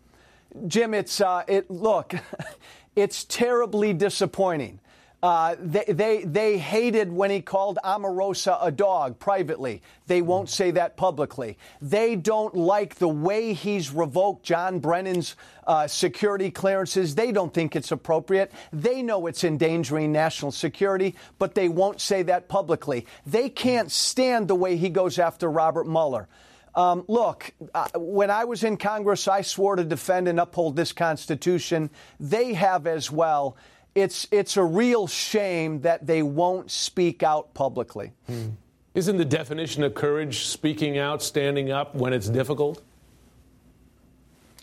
[0.67, 2.13] Jim, it's, uh, it, look,
[2.95, 4.80] it's terribly disappointing.
[5.23, 9.83] Uh, they, they, they hated when he called Omarosa a dog privately.
[10.07, 11.59] They won't say that publicly.
[11.79, 15.35] They don't like the way he's revoked John Brennan's
[15.67, 17.13] uh, security clearances.
[17.13, 18.51] They don't think it's appropriate.
[18.73, 23.05] They know it's endangering national security, but they won't say that publicly.
[23.27, 26.27] They can't stand the way he goes after Robert Mueller.
[26.73, 30.93] Um, look, uh, when I was in Congress, I swore to defend and uphold this
[30.93, 31.89] Constitution.
[32.19, 33.57] They have as well
[33.95, 38.13] it's it's a real shame that they won't speak out publicly.
[38.27, 38.49] Hmm.
[38.93, 42.81] Isn't the definition of courage speaking out, standing up when it's difficult?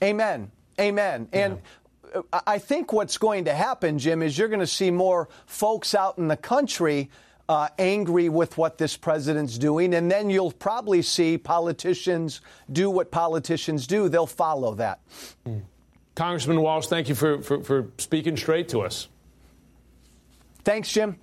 [0.03, 0.51] Amen.
[0.79, 1.29] Amen.
[1.33, 1.41] Yeah.
[1.41, 1.61] And
[2.47, 6.19] I think what's going to happen, Jim, is you're going to see more folks out
[6.19, 7.11] in the country
[7.49, 13.11] uh, angry with what this president's doing, and then you'll probably see politicians do what
[13.11, 14.09] politicians do.
[14.09, 15.01] They'll follow that.
[15.47, 15.59] Hmm.
[16.15, 19.09] Congressman Walsh, thank you for, for, for speaking straight to us.
[20.69, 21.17] Thanks, Jim.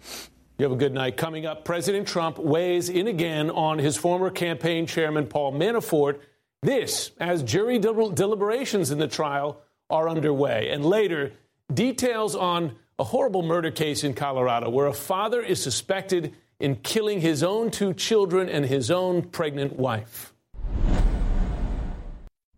[0.57, 1.17] You have a good night.
[1.17, 6.21] Coming up, President Trump weighs in again on his former campaign chairman, Paul Manafort.
[6.63, 10.71] This, as jury deliberations in the trial are underway.
[10.71, 11.33] And later,
[11.71, 17.21] details on a horrible murder case in Colorado where a father is suspected in killing
[17.21, 20.33] his own two children and his own pregnant wife.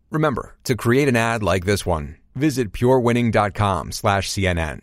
[0.10, 4.80] Remember, to create an ad like this one, visit purewinning.com slash CNN.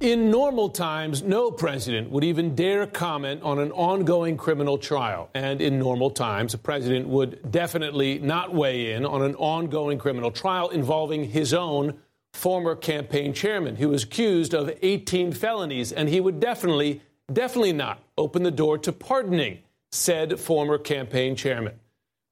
[0.00, 5.28] In normal times, no president would even dare comment on an ongoing criminal trial.
[5.34, 10.30] And in normal times, a president would definitely not weigh in on an ongoing criminal
[10.30, 11.98] trial involving his own
[12.32, 15.92] former campaign chairman who was accused of 18 felonies.
[15.92, 19.58] And he would definitely, definitely not open the door to pardoning
[19.92, 21.78] said former campaign chairman.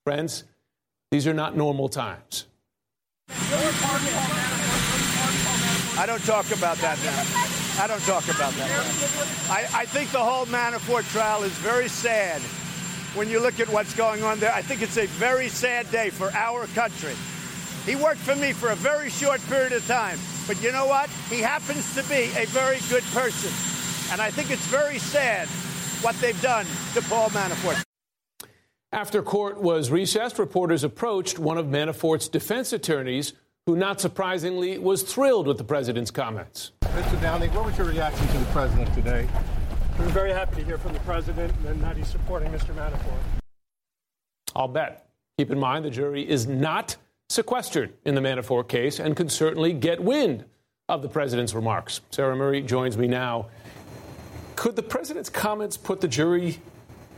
[0.07, 0.45] Friends,
[1.11, 2.47] these are not normal times.
[5.99, 7.48] I don't talk about that now.
[7.81, 8.71] I don't talk about that.
[9.49, 12.41] I, I think the whole Manafort trial is very sad
[13.15, 14.53] when you look at what's going on there.
[14.53, 17.15] I think it's a very sad day for our country.
[17.87, 21.09] He worked for me for a very short period of time, but you know what?
[21.31, 23.53] He happens to be a very good person.
[24.13, 25.47] And I think it's very sad
[26.03, 27.83] what they've done to Paul Manafort.
[28.91, 33.35] After court was recessed, reporters approached one of Manafort's defense attorneys
[33.69, 36.73] who, not surprisingly, was thrilled with the president's comments.
[36.85, 37.21] Mr.
[37.21, 39.29] Downing, what was your reaction to the president today?
[39.99, 42.75] We're very happy to hear from the president and that he's supporting Mr.
[42.75, 43.21] Manafort.
[44.57, 45.11] I'll bet.
[45.37, 46.97] Keep in mind the jury is not
[47.29, 50.47] sequestered in the Manafort case and could certainly get wind
[50.89, 52.01] of the president's remarks.
[52.11, 53.49] Sarah Murray joins me now.
[54.57, 56.59] Could the president's comments put the jury,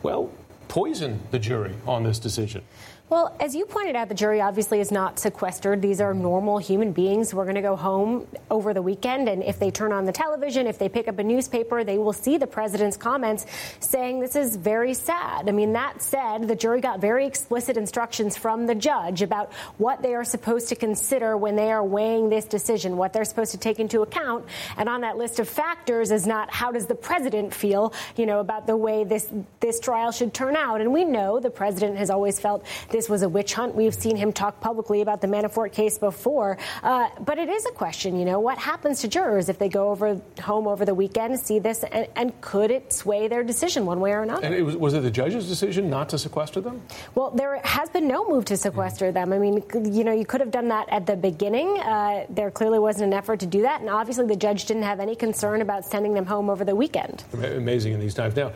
[0.02, 0.32] well,
[0.66, 2.64] poison the jury on this decision?
[3.10, 5.82] Well, as you pointed out, the jury obviously is not sequestered.
[5.82, 9.28] These are normal human beings who are going to go home over the weekend.
[9.28, 12.12] And if they turn on the television, if they pick up a newspaper, they will
[12.12, 13.46] see the president's comments
[13.80, 15.48] saying this is very sad.
[15.48, 20.02] I mean, that said, the jury got very explicit instructions from the judge about what
[20.02, 23.58] they are supposed to consider when they are weighing this decision, what they're supposed to
[23.58, 24.44] take into account.
[24.76, 28.38] And on that list of factors is not how does the president feel, you know,
[28.38, 30.80] about the way this, this trial should turn out.
[30.80, 33.74] And we know the president has always felt this this was a witch hunt.
[33.74, 36.58] We've seen him talk publicly about the Manafort case before.
[36.82, 39.88] Uh, but it is a question, you know, what happens to jurors if they go
[39.88, 44.00] over home over the weekend, see this, and, and could it sway their decision one
[44.00, 44.44] way or another?
[44.44, 46.82] And it was, was, it the judge's decision not to sequester them?
[47.14, 49.14] Well, there has been no move to sequester mm-hmm.
[49.14, 49.32] them.
[49.32, 51.78] I mean, you know, you could have done that at the beginning.
[51.78, 53.80] Uh, there clearly wasn't an effort to do that.
[53.80, 57.24] And obviously, the judge didn't have any concern about sending them home over the weekend.
[57.32, 58.36] Amazing in these times.
[58.36, 58.52] Now,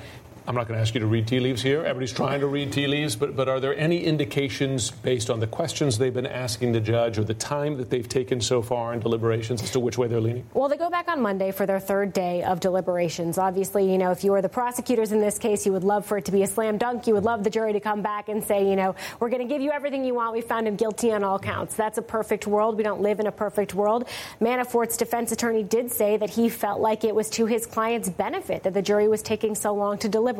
[0.46, 1.78] I'm not going to ask you to read tea leaves here.
[1.78, 5.46] Everybody's trying to read tea leaves, but, but are there any indications based on the
[5.46, 9.00] questions they've been asking the judge or the time that they've taken so far in
[9.00, 10.44] deliberations as to which way they're leaning?
[10.52, 13.38] Well, they go back on Monday for their third day of deliberations.
[13.38, 16.18] Obviously, you know, if you were the prosecutors in this case, you would love for
[16.18, 17.06] it to be a slam dunk.
[17.06, 19.48] You would love the jury to come back and say, you know, we're going to
[19.48, 20.34] give you everything you want.
[20.34, 21.74] We found him guilty on all counts.
[21.74, 22.76] That's a perfect world.
[22.76, 24.06] We don't live in a perfect world.
[24.42, 28.62] Manafort's defense attorney did say that he felt like it was to his client's benefit
[28.64, 30.33] that the jury was taking so long to deliberate.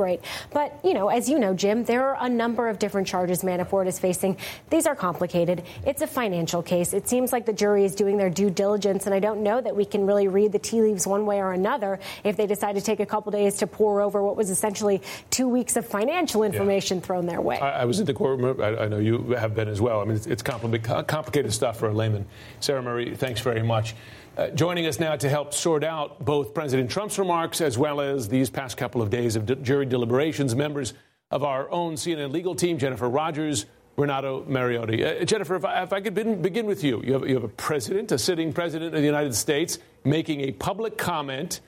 [0.52, 3.86] But you know, as you know, Jim, there are a number of different charges Manafort
[3.86, 4.36] is facing.
[4.70, 5.62] These are complicated.
[5.86, 6.92] It's a financial case.
[6.92, 9.74] It seems like the jury is doing their due diligence, and I don't know that
[9.74, 12.80] we can really read the tea leaves one way or another if they decide to
[12.80, 16.98] take a couple days to pore over what was essentially two weeks of financial information
[16.98, 17.04] yeah.
[17.04, 17.58] thrown their way.
[17.58, 18.60] I, I, was in the courtroom.
[18.60, 20.00] I, I, know you have been as well.
[20.00, 22.26] I mean, it's, it's complicated stuff for a layman.
[22.60, 23.94] Sarah Murray, thanks very much.
[24.36, 28.28] Uh, joining us now to help sort out both President Trump's remarks as well as
[28.28, 30.92] these past couple of days of jury deliberations, members
[31.30, 33.66] of our own CNN legal team, Jennifer Rogers,
[33.96, 35.22] Renato Mariotti.
[35.22, 37.00] Uh, Jennifer, if I, if I could begin with you.
[37.04, 40.50] You have, you have, a president, a sitting president of the United States, making a
[40.50, 41.60] public comment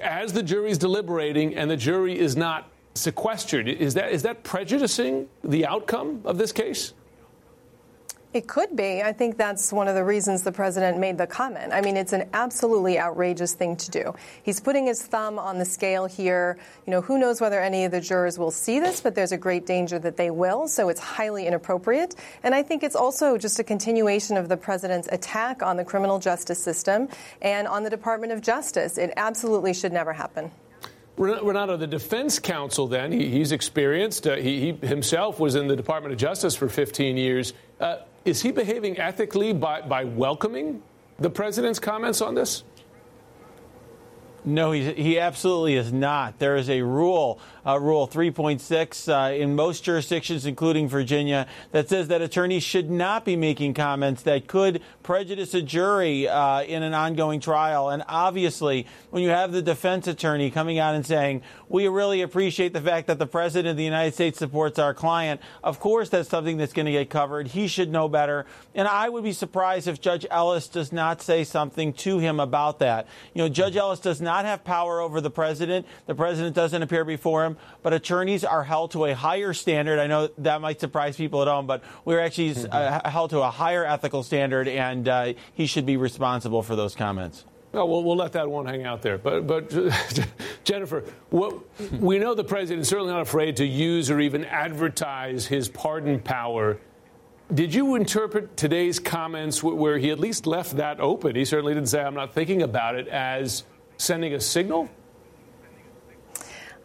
[0.00, 3.68] as the jury is deliberating and the jury is not sequestered.
[3.68, 6.94] Is that, is that prejudicing the outcome of this case?
[8.34, 9.02] It could be.
[9.02, 11.70] I think that's one of the reasons the president made the comment.
[11.70, 14.14] I mean, it's an absolutely outrageous thing to do.
[14.42, 16.56] He's putting his thumb on the scale here.
[16.86, 19.36] You know, who knows whether any of the jurors will see this, but there's a
[19.36, 20.66] great danger that they will.
[20.66, 22.14] So it's highly inappropriate.
[22.42, 26.18] And I think it's also just a continuation of the president's attack on the criminal
[26.18, 27.08] justice system
[27.42, 28.96] and on the Department of Justice.
[28.96, 30.50] It absolutely should never happen.
[31.18, 34.26] Renato, the defense counsel, then, he, he's experienced.
[34.26, 37.52] Uh, he, he, himself was in the Department of Justice for 15 years.
[37.78, 40.82] Uh, is he behaving ethically by, by welcoming
[41.18, 42.64] the president's comments on this?
[44.44, 46.38] No, he, he absolutely is not.
[46.38, 52.08] There is a rule, uh, Rule 3.6, uh, in most jurisdictions, including Virginia, that says
[52.08, 56.94] that attorneys should not be making comments that could prejudice a jury uh, in an
[56.94, 57.88] ongoing trial.
[57.90, 62.72] And obviously, when you have the defense attorney coming out and saying, we really appreciate
[62.72, 66.28] the fact that the president of the United States supports our client, of course that's
[66.28, 67.48] something that's going to get covered.
[67.48, 68.44] He should know better.
[68.74, 72.78] And I would be surprised if Judge Ellis does not say something to him about
[72.80, 73.06] that.
[73.34, 75.86] You know, Judge Ellis does not have power over the president.
[76.06, 77.51] The president doesn't appear before him,
[77.82, 79.98] but attorneys are held to a higher standard.
[79.98, 83.08] I know that might surprise people at home, but we're actually uh, mm-hmm.
[83.08, 87.44] held to a higher ethical standard, and uh, he should be responsible for those comments.
[87.72, 89.16] Well, well, we'll let that one hang out there.
[89.16, 89.70] But, but
[90.64, 91.58] Jennifer, what,
[91.92, 96.20] we know the president is certainly not afraid to use or even advertise his pardon
[96.20, 96.78] power.
[97.52, 101.34] Did you interpret today's comments where he at least left that open?
[101.34, 103.64] He certainly didn't say, I'm not thinking about it, as
[103.96, 104.90] sending a signal?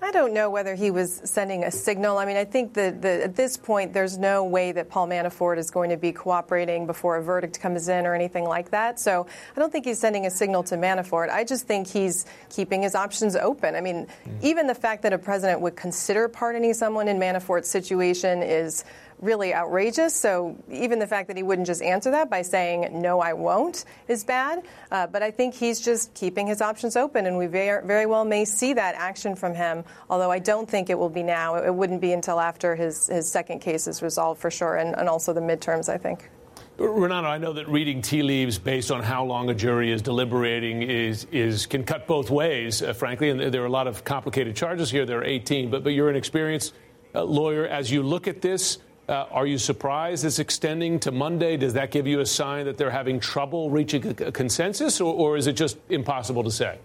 [0.01, 2.17] I don't know whether he was sending a signal.
[2.17, 5.57] I mean, I think that, that, at this point, there's no way that Paul Manafort
[5.57, 8.99] is going to be cooperating before a verdict comes in or anything like that.
[8.99, 9.25] So
[9.55, 11.29] I don't think he's sending a signal to Manafort.
[11.29, 13.75] I just think he's keeping his options open.
[13.75, 14.43] I mean, mm.
[14.43, 18.85] even the fact that a president would consider pardoning someone in Manafort's situation is
[19.19, 20.15] really outrageous.
[20.15, 23.85] So even the fact that he wouldn't just answer that by saying, no, I won't,
[24.07, 24.63] is bad.
[24.91, 28.25] Uh, but I think he's just keeping his options open, and we very, very well
[28.25, 31.55] may see that action from him, although I don't think it will be now.
[31.55, 35.09] It wouldn't be until after his, his second case is resolved for sure, and, and
[35.09, 36.29] also the midterms, I think.
[36.77, 40.83] Renato, I know that reading tea leaves based on how long a jury is deliberating
[40.83, 44.55] is, is can cut both ways, uh, frankly, and there are a lot of complicated
[44.55, 45.03] charges here.
[45.03, 46.75] There are 18, but, but you're an experienced
[47.15, 47.65] uh, lawyer.
[47.65, 48.77] As you look at this,
[49.07, 51.55] uh, are you surprised it's extending to Monday?
[51.57, 55.13] Does that give you a sign that they're having trouble reaching a, a consensus, or,
[55.13, 56.77] or is it just impossible to say?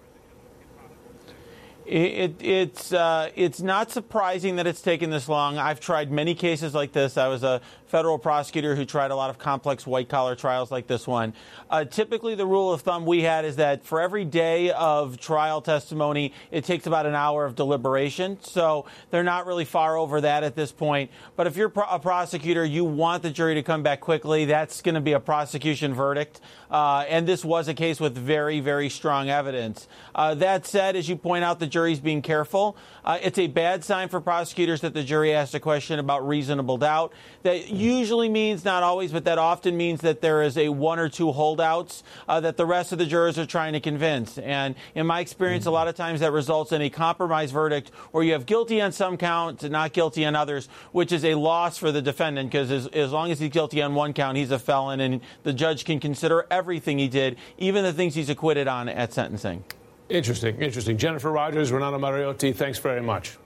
[1.84, 5.58] It, it's uh, it's not surprising that it's taken this long.
[5.58, 7.18] I've tried many cases like this.
[7.18, 7.60] I was a
[7.92, 11.34] federal prosecutor who tried a lot of complex white collar trials like this one.
[11.68, 15.60] Uh, typically, the rule of thumb we had is that for every day of trial
[15.60, 18.38] testimony, it takes about an hour of deliberation.
[18.40, 21.10] So they're not really far over that at this point.
[21.36, 24.46] But if you're a prosecutor, you want the jury to come back quickly.
[24.46, 26.40] That's going to be a prosecution verdict.
[26.70, 29.86] Uh, and this was a case with very, very strong evidence.
[30.14, 32.74] Uh, that said, as you point out, the jury's being careful.
[33.04, 36.78] Uh, it's a bad sign for prosecutors that the jury asked a question about reasonable
[36.78, 37.12] doubt.
[37.42, 41.08] That usually means, not always, but that often means that there is a one or
[41.08, 44.38] two holdouts uh, that the rest of the jurors are trying to convince.
[44.38, 48.22] And in my experience, a lot of times that results in a compromise verdict where
[48.22, 51.76] you have guilty on some counts and not guilty on others, which is a loss
[51.76, 54.58] for the defendant because as, as long as he's guilty on one count, he's a
[54.58, 58.88] felon and the judge can consider everything he did, even the things he's acquitted on
[58.88, 59.64] at sentencing.
[60.08, 60.98] Interesting, interesting.
[60.98, 63.38] Jennifer Rogers, Renato Mariotti, thanks very much.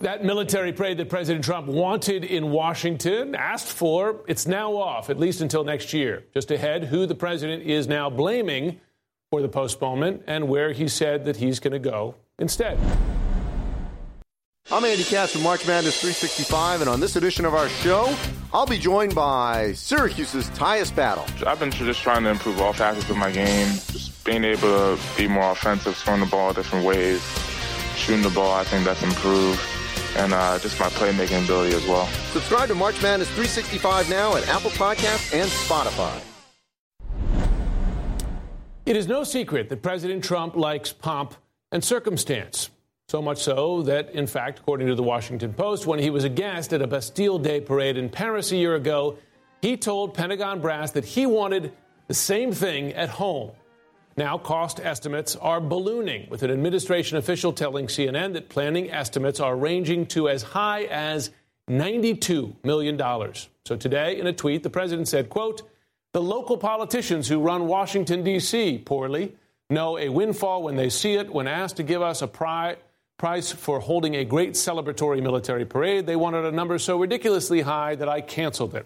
[0.00, 5.18] That military parade that President Trump wanted in Washington, asked for, it's now off, at
[5.18, 6.24] least until next year.
[6.32, 8.80] Just ahead, who the president is now blaming
[9.30, 12.78] for the postponement and where he said that he's going to go instead.
[14.70, 18.14] I'm Andy Katz from March Madness 365, and on this edition of our show,
[18.52, 21.26] I'll be joined by Syracuse's Tyus Battle.
[21.44, 24.60] I've been just trying to improve all facets of my game, just being able
[24.96, 27.20] to be more offensive, throwing the ball different ways,
[27.96, 29.60] shooting the ball, I think that's improved,
[30.16, 32.06] and uh, just my playmaking ability as well.
[32.32, 36.20] Subscribe to March Madness 365 now at Apple Podcasts and Spotify.
[38.84, 41.34] It is no secret that President Trump likes pomp
[41.70, 42.68] and circumstance.
[43.08, 46.28] So much so that, in fact, according to the Washington Post, when he was a
[46.28, 49.18] guest at a Bastille Day parade in Paris a year ago,
[49.60, 51.72] he told Pentagon brass that he wanted
[52.08, 53.52] the same thing at home.
[54.16, 59.56] Now, cost estimates are ballooning, with an administration official telling CNN that planning estimates are
[59.56, 61.30] ranging to as high as
[61.70, 62.98] $92 million.
[63.64, 65.62] So today, in a tweet, the president said, quote,
[66.12, 68.82] the local politicians who run Washington, D.C.
[68.84, 69.34] poorly
[69.70, 72.76] know a windfall when they see it when asked to give us a prize
[73.22, 76.06] price for holding a great celebratory military parade.
[76.06, 78.84] They wanted a number so ridiculously high that I canceled it.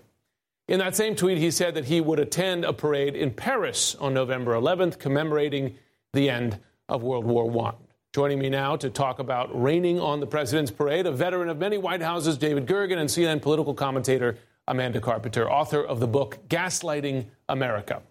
[0.69, 4.13] In that same tweet, he said that he would attend a parade in Paris on
[4.13, 5.77] November 11th, commemorating
[6.13, 6.59] the end
[6.89, 7.75] of World War I.
[8.13, 11.79] Joining me now to talk about raining on the president's parade, a veteran of many
[11.79, 17.27] White Houses, David Gergen, and CNN political commentator Amanda Carpenter, author of the book Gaslighting
[17.49, 18.03] America.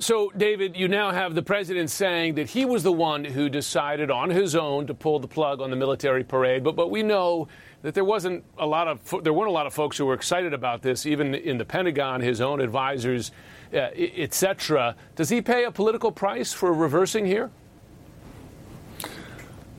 [0.00, 4.10] So, David, you now have the president saying that he was the one who decided
[4.10, 6.64] on his own to pull the plug on the military parade.
[6.64, 7.46] But, but we know
[7.82, 10.52] that there wasn't a lot of there weren't a lot of folks who were excited
[10.52, 13.30] about this, even in the Pentagon, his own advisors,
[13.72, 14.96] uh, etc.
[15.14, 17.52] Does he pay a political price for reversing here?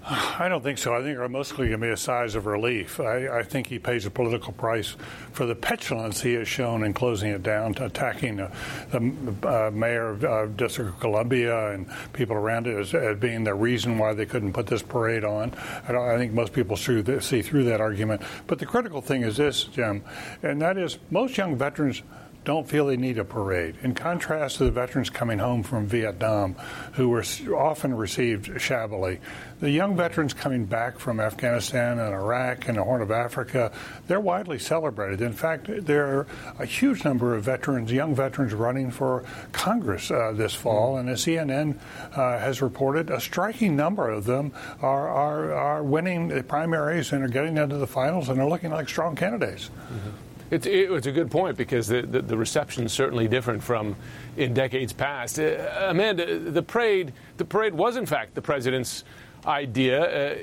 [0.07, 0.93] I don't think so.
[0.93, 2.99] I think are mostly going to be a sighs of relief.
[2.99, 4.95] I, I, think he pays a political price
[5.31, 8.51] for the petulance he has shown in closing it down, attacking the,
[8.91, 13.43] the uh, mayor of uh, District of Columbia and people around it as, as, being
[13.43, 15.55] the reason why they couldn't put this parade on.
[15.87, 18.21] I, I think most people see, see through that argument.
[18.45, 20.03] But the critical thing is this, Jim,
[20.43, 22.03] and that is most young veterans
[22.45, 23.75] don't feel they need a parade.
[23.81, 26.55] In contrast to the veterans coming home from Vietnam,
[26.93, 27.25] who were
[27.55, 29.19] often received shabbily,
[29.59, 33.71] the young veterans coming back from Afghanistan and Iraq and the Horn of Africa,
[34.07, 35.21] they're widely celebrated.
[35.21, 36.27] In fact, there are
[36.59, 41.25] a huge number of veterans, young veterans, running for Congress uh, this fall, and as
[41.25, 41.79] CNN
[42.11, 47.23] uh, has reported, a striking number of them are, are, are winning the primaries and
[47.23, 49.69] are getting into the finals and are looking like strong candidates.
[49.91, 50.09] Mm-hmm.
[50.55, 53.93] It's, it's, a good point because the, the, the reception is certainly different from
[54.37, 55.37] in decades past.
[55.37, 59.03] Uh, Amanda, the parade, the parade was in fact the president's
[59.45, 60.33] idea.
[60.33, 60.37] Uh,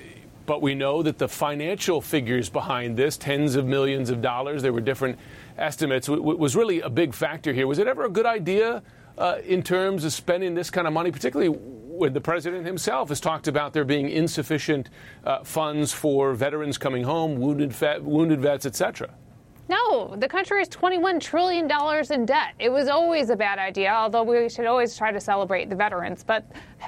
[0.45, 4.73] but we know that the financial figures behind this, tens of millions of dollars, there
[4.73, 5.19] were different
[5.57, 7.67] estimates, w- was really a big factor here.
[7.67, 8.83] Was it ever a good idea
[9.17, 13.21] uh, in terms of spending this kind of money, particularly when the president himself has
[13.21, 14.91] talked about there being insufficient
[15.25, 19.09] uh, funds for veterans coming home, wounded, wounded vets, et cetera?
[19.73, 21.71] No, the country is $21 trillion
[22.11, 22.53] in debt.
[22.59, 26.23] It was always a bad idea, although we should always try to celebrate the veterans.
[26.23, 26.45] But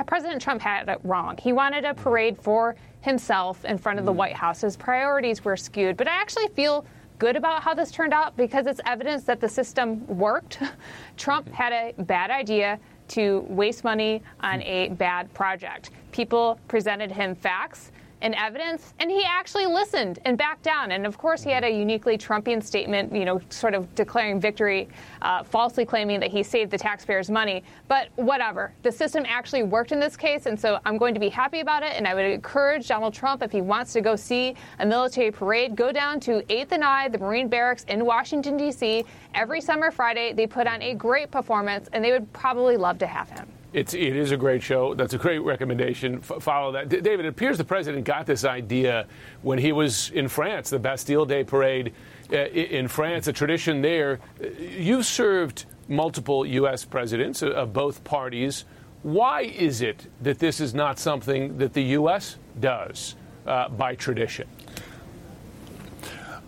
[0.06, 1.38] President Trump had it wrong.
[1.38, 4.16] He wanted a parade for himself in front of the mm.
[4.16, 4.60] White House.
[4.60, 5.96] His priorities were skewed.
[5.96, 6.84] But I actually feel
[7.18, 10.58] good about how this turned out because it's evidence that the system worked.
[11.16, 12.78] Trump had a bad idea
[13.08, 15.90] to waste money on a bad project.
[16.12, 17.92] People presented him facts
[18.24, 20.92] and evidence, and he actually listened and backed down.
[20.92, 24.88] And of course, he had a uniquely Trumpian statement, you know, sort of declaring victory,
[25.20, 27.62] uh, falsely claiming that he saved the taxpayers' money.
[27.86, 31.28] But whatever, the system actually worked in this case, and so I'm going to be
[31.28, 31.92] happy about it.
[31.96, 35.76] And I would encourage Donald Trump, if he wants to go see a military parade,
[35.76, 39.04] go down to 8th and I, the Marine Barracks in Washington, D.C.
[39.34, 43.06] Every summer Friday, they put on a great performance, and they would probably love to
[43.06, 43.46] have him.
[43.74, 44.94] It's, it is a great show.
[44.94, 46.18] That's a great recommendation.
[46.18, 46.88] F- follow that.
[46.88, 49.06] D- David, it appears the president got this idea
[49.42, 51.92] when he was in France, the Bastille Day parade
[52.32, 54.20] uh, in France, a tradition there.
[54.60, 56.84] You've served multiple U.S.
[56.84, 58.64] presidents of both parties.
[59.02, 62.36] Why is it that this is not something that the U.S.
[62.60, 64.46] does uh, by tradition?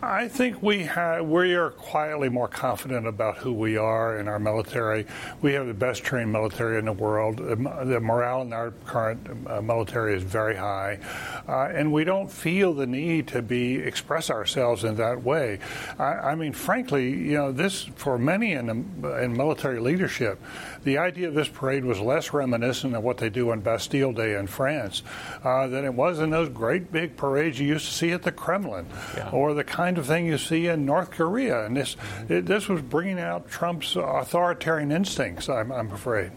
[0.06, 4.38] I think we have, we are quietly more confident about who we are in our
[4.38, 5.04] military.
[5.42, 7.38] We have the best trained military in the world.
[7.38, 11.00] The morale in our current uh, military is very high,
[11.48, 15.58] uh, and we don't feel the need to be express ourselves in that way.
[15.98, 20.40] I, I mean, frankly, you know, this for many in, in military leadership,
[20.84, 24.38] the idea of this parade was less reminiscent of what they do on Bastille Day
[24.38, 25.02] in France
[25.42, 28.30] uh, than it was in those great big parades you used to see at the
[28.30, 28.86] Kremlin
[29.16, 29.30] yeah.
[29.30, 31.66] or the kind of thing you see in North Korea.
[31.66, 32.32] And this, mm-hmm.
[32.32, 36.32] it, this was bringing out Trump's authoritarian instincts, I'm, I'm afraid.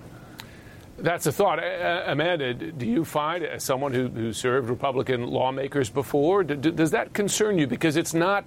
[0.97, 1.59] That's a thought.
[1.59, 6.91] Uh, Amanda, do you find, as someone who, who served Republican lawmakers before, do, does
[6.91, 7.67] that concern you?
[7.67, 8.43] Because it's not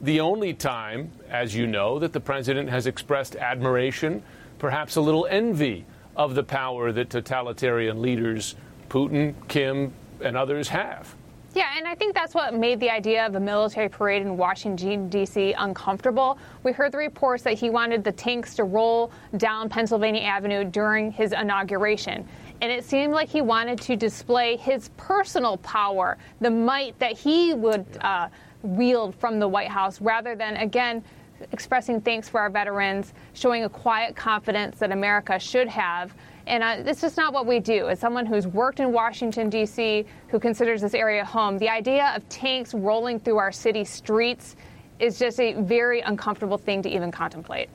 [0.00, 4.22] the only time, as you know, that the president has expressed admiration
[4.58, 5.84] perhaps a little envy
[6.16, 8.54] of the power that totalitarian leaders,
[8.88, 11.14] Putin, Kim, and others have.
[11.54, 15.10] Yeah, and I think that's what made the idea of a military parade in Washington,
[15.10, 15.52] D.C.
[15.52, 16.38] uncomfortable.
[16.62, 21.12] We heard the reports that he wanted the tanks to roll down Pennsylvania Avenue during
[21.12, 22.26] his inauguration.
[22.62, 27.52] And it seemed like he wanted to display his personal power, the might that he
[27.52, 28.28] would uh,
[28.62, 31.04] wield from the White House, rather than, again,
[31.50, 36.14] expressing thanks for our veterans, showing a quiet confidence that America should have.
[36.46, 37.88] And uh, this is not what we do.
[37.88, 42.28] As someone who's worked in Washington, D.C., who considers this area home, the idea of
[42.28, 44.56] tanks rolling through our city streets
[44.98, 47.68] is just a very uncomfortable thing to even contemplate.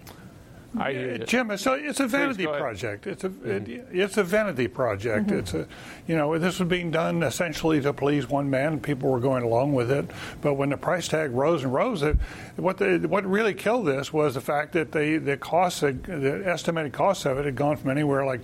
[0.78, 3.08] I, Jim, it's a, it's a vanity project.
[3.08, 3.72] It's a mm-hmm.
[3.72, 5.28] it, it's a vanity project.
[5.28, 5.40] Mm-hmm.
[5.40, 5.68] It's a
[6.08, 8.80] you know this was being done essentially to please one man.
[8.80, 10.06] People were going along with it,
[10.42, 12.18] but when the price tag rose and rose, it
[12.58, 16.94] what the, what really killed this was the fact that the the costs the estimated
[16.94, 18.42] cost of it had gone from anywhere like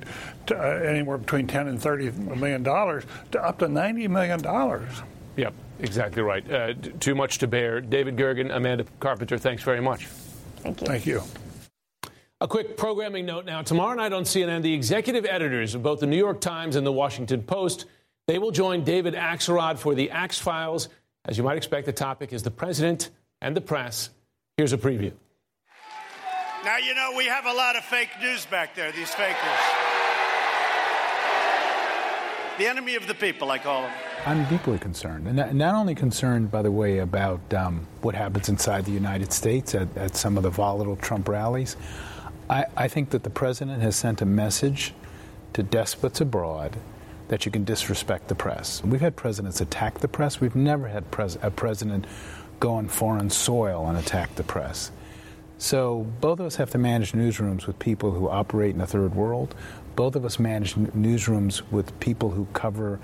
[0.48, 5.02] to, uh, anywhere between ten and thirty million dollars to up to ninety million dollars.
[5.36, 6.50] Yep, exactly right.
[6.52, 7.82] Uh, too much to bear.
[7.82, 10.06] David Gergen, Amanda Carpenter, thanks very much.
[10.58, 10.88] Thank you.
[10.88, 11.22] Thank you.
[12.44, 13.62] A quick programming note now.
[13.62, 16.92] Tomorrow night on CNN, the executive editors of both the New York Times and the
[16.92, 17.86] Washington Post,
[18.28, 20.90] they will join David Axelrod for the Axe Files.
[21.24, 24.10] As you might expect, the topic is the president and the press.
[24.58, 25.14] Here's a preview.
[26.66, 29.38] Now, you know, we have a lot of fake news back there, these fakers.
[32.58, 33.92] The enemy of the people, I call them.
[34.26, 38.84] I'm deeply concerned, and not only concerned, by the way, about um, what happens inside
[38.84, 41.78] the United States at, at some of the volatile Trump rallies.
[42.54, 44.94] I, I think that the president has sent a message
[45.54, 46.78] to despots abroad
[47.30, 48.84] that you can disrespect the press.
[48.84, 50.40] We've had presidents attack the press.
[50.40, 52.06] We've never had pres- a president
[52.60, 54.92] go on foreign soil and attack the press.
[55.58, 59.16] So both of us have to manage newsrooms with people who operate in the third
[59.16, 59.56] world.
[59.96, 63.00] Both of us manage newsrooms with people who cover,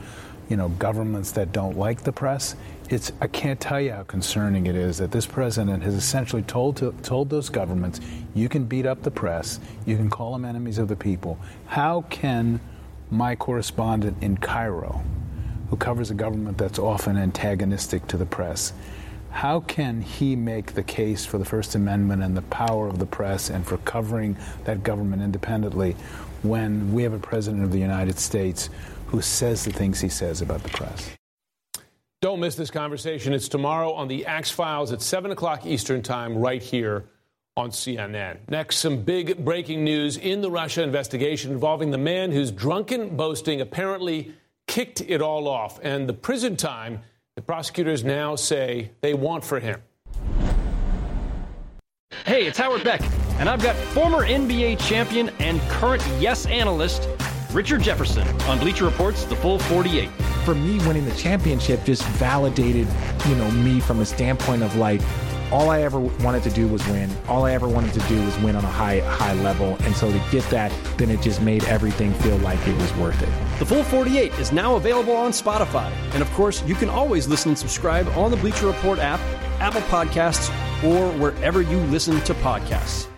[0.47, 2.55] you know, governments that don't like the press.
[2.89, 6.77] It's I can't tell you how concerning it is that this president has essentially told
[6.77, 8.01] to, told those governments,
[8.33, 11.37] you can beat up the press, you can call them enemies of the people.
[11.67, 12.59] How can
[13.11, 15.03] my correspondent in Cairo,
[15.69, 18.73] who covers a government that's often antagonistic to the press,
[19.29, 23.05] how can he make the case for the First Amendment and the power of the
[23.05, 25.95] press and for covering that government independently
[26.41, 28.71] when we have a president of the United States
[29.07, 31.18] who says the things he says about the press?
[32.21, 33.31] Don't miss this conversation.
[33.31, 37.05] It's tomorrow on the Axe Files at 7 o'clock Eastern Time, right here
[37.55, 38.39] on CNN.
[38.49, 43.61] Next, some big breaking news in the Russia investigation involving the man whose drunken boasting
[43.61, 44.33] apparently
[44.67, 46.99] kicked it all off and the prison time
[47.37, 49.81] the prosecutors now say they want for him.
[52.25, 53.01] Hey, it's Howard Beck,
[53.39, 57.07] and I've got former NBA champion and current Yes analyst
[57.53, 60.09] Richard Jefferson on Bleacher Report's The Full 48.
[60.49, 62.87] For me, winning the championship just validated,
[63.27, 64.99] you know, me from a standpoint of like,
[65.51, 67.07] all I ever wanted to do was win.
[67.27, 69.77] All I ever wanted to do was win on a high high level.
[69.81, 73.21] And so to get that, then it just made everything feel like it was worth
[73.21, 73.29] it.
[73.59, 75.91] The Full 48 is now available on Spotify.
[76.13, 79.19] And of course, you can always listen and subscribe on the Bleacher Report app,
[79.59, 80.49] Apple Podcasts,
[80.83, 83.08] or wherever you listen to podcasts.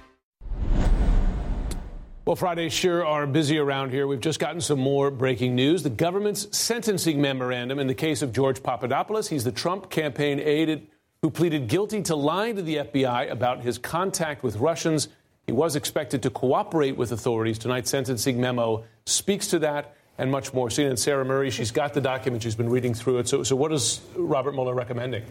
[2.24, 4.06] Well, Fridays sure are busy around here.
[4.06, 5.82] We've just gotten some more breaking news.
[5.82, 9.28] The government's sentencing memorandum in the case of George Papadopoulos.
[9.28, 10.88] He's the Trump campaign aide
[11.24, 15.08] who pleaded guilty to lying to the FBI about his contact with Russians.
[15.48, 17.58] He was expected to cooperate with authorities.
[17.58, 20.70] Tonight's sentencing memo speaks to that and much more.
[20.70, 22.44] CNN Sarah Murray, she's got the document.
[22.44, 23.28] She's been reading through it.
[23.28, 25.24] So, so what is Robert Mueller recommending?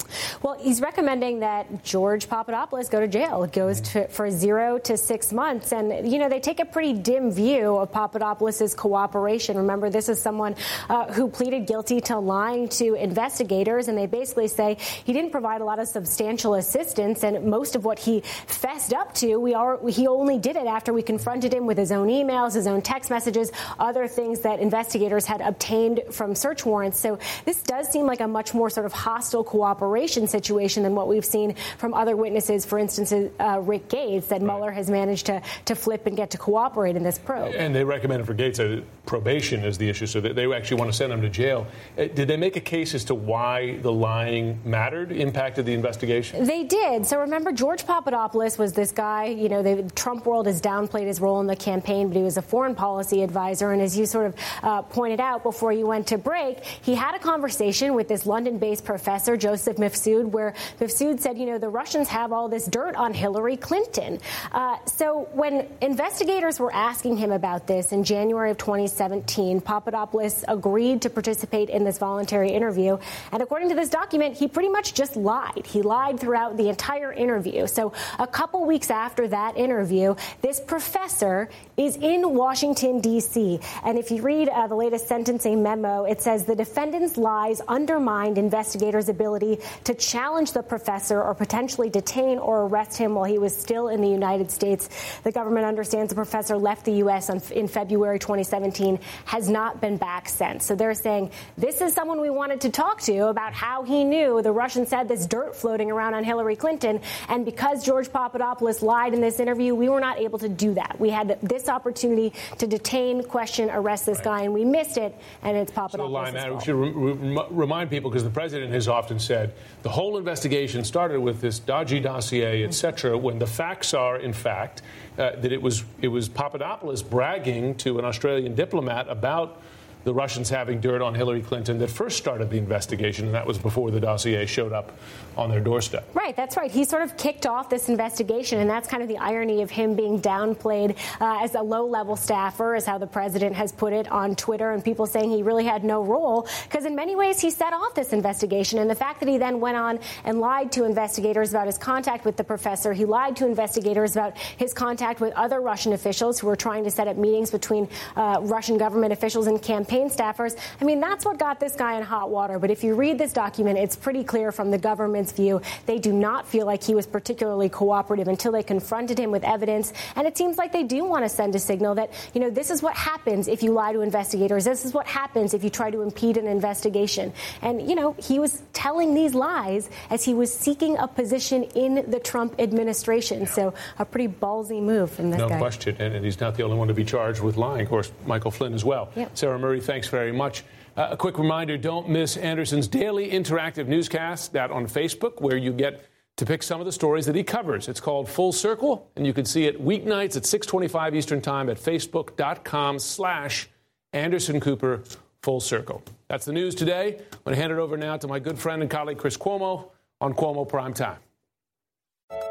[0.42, 3.44] Well, he's recommending that George Papadopoulos go to jail.
[3.44, 5.72] It goes to, for zero to six months.
[5.72, 9.58] And, you know, they take a pretty dim view of Papadopoulos' cooperation.
[9.58, 10.56] Remember, this is someone
[10.88, 13.86] uh, who pleaded guilty to lying to investigators.
[13.86, 17.22] And they basically say he didn't provide a lot of substantial assistance.
[17.22, 20.92] And most of what he fessed up to, we are, he only did it after
[20.92, 24.79] we confronted him with his own emails, his own text messages, other things that investigators
[25.26, 26.98] had obtained from search warrants.
[26.98, 31.08] So this does seem like a much more sort of hostile cooperation situation than what
[31.08, 32.64] we've seen from other witnesses.
[32.64, 34.42] For instance, uh, Rick Gates, that right.
[34.42, 37.54] Mueller has managed to, to flip and get to cooperate in this probe.
[37.56, 40.90] And they recommended for Gates that probation is the issue, so that they actually want
[40.90, 41.66] to send him to jail.
[41.98, 46.44] Uh, did they make a case as to why the lying mattered, impacted the investigation?
[46.44, 47.06] They did.
[47.06, 51.20] So remember, George Papadopoulos was this guy, you know, the Trump world has downplayed his
[51.20, 53.72] role in the campaign, but he was a foreign policy advisor.
[53.72, 57.14] And as you sort of uh, pointed out before you went to break, he had
[57.14, 61.68] a conversation with this London based professor, Joseph Mifsud, where Mifsud said, you know, the
[61.68, 64.18] Russians have all this dirt on Hillary Clinton.
[64.52, 71.02] Uh, so when investigators were asking him about this in January of 2017, Papadopoulos agreed
[71.02, 72.98] to participate in this voluntary interview.
[73.32, 75.66] And according to this document, he pretty much just lied.
[75.66, 77.66] He lied throughout the entire interview.
[77.66, 83.60] So a couple weeks after that interview, this professor is in Washington, D.C.
[83.84, 88.38] And if you read uh, the latest sentencing memo, it says the defendant's lies undermined
[88.38, 93.56] investigators' ability to challenge the professor or potentially detain or arrest him while he was
[93.56, 94.88] still in the United States.
[95.22, 97.30] The government understands the professor left the U.S.
[97.50, 100.66] in February 2017, has not been back since.
[100.66, 104.42] So they're saying this is someone we wanted to talk to about how he knew
[104.42, 107.00] the Russians had this dirt floating around on Hillary Clinton.
[107.28, 110.96] And because George Papadopoulos lied in this interview, we were not able to do that.
[110.98, 114.24] We had this opportunity to detain, question, arrest this right.
[114.24, 116.32] guy, and we missed it, and it's Papadopoulos.
[116.32, 120.82] So, we should re- remind people because the president has often said the whole investigation
[120.82, 124.82] started with this dodgy dossier, et cetera, when the facts are, in fact,
[125.18, 129.60] uh, that it was it was Papadopoulos bragging to an Australian diplomat about
[130.04, 133.58] the Russians having dirt on Hillary Clinton that first started the investigation, and that was
[133.58, 134.92] before the dossier showed up
[135.36, 136.08] on their doorstep.
[136.14, 136.70] Right, that's right.
[136.70, 139.94] He sort of kicked off this investigation, and that's kind of the irony of him
[139.94, 144.10] being downplayed uh, as a low level staffer, is how the president has put it
[144.10, 147.50] on Twitter, and people saying he really had no role, because in many ways he
[147.50, 148.78] set off this investigation.
[148.78, 152.24] And the fact that he then went on and lied to investigators about his contact
[152.24, 156.46] with the professor, he lied to investigators about his contact with other Russian officials who
[156.46, 160.56] were trying to set up meetings between uh, Russian government officials and campaign campaign staffers.
[160.80, 162.58] I mean, that's what got this guy in hot water.
[162.58, 166.12] But if you read this document, it's pretty clear from the government's view they do
[166.12, 169.92] not feel like he was particularly cooperative until they confronted him with evidence.
[170.14, 172.70] And it seems like they do want to send a signal that, you know, this
[172.70, 174.64] is what happens if you lie to investigators.
[174.64, 177.32] This is what happens if you try to impede an investigation.
[177.62, 182.10] And, you know, he was telling these lies as he was seeking a position in
[182.10, 183.46] the Trump administration.
[183.46, 185.58] So a pretty ballsy move from this no guy.
[185.58, 185.96] question.
[185.98, 187.82] And, and, he's not the only one to be charged with lying.
[187.82, 189.10] Of course, Michael Flynn as well.
[189.16, 189.36] Yep.
[189.36, 190.64] Sarah Murray, thanks very much.
[190.96, 195.72] Uh, a quick reminder don't miss Anderson's daily interactive newscast, that on Facebook, where you
[195.72, 196.04] get
[196.36, 197.88] to pick some of the stories that he covers.
[197.88, 201.76] It's called Full Circle, and you can see it weeknights at 625 Eastern Time at
[201.76, 203.68] facebook.com slash
[204.12, 205.02] Anderson Cooper
[205.42, 206.02] Full Circle.
[206.28, 207.16] That's the news today.
[207.18, 209.90] I'm going to hand it over now to my good friend and colleague Chris Cuomo
[210.20, 211.18] on Cuomo Prime Time.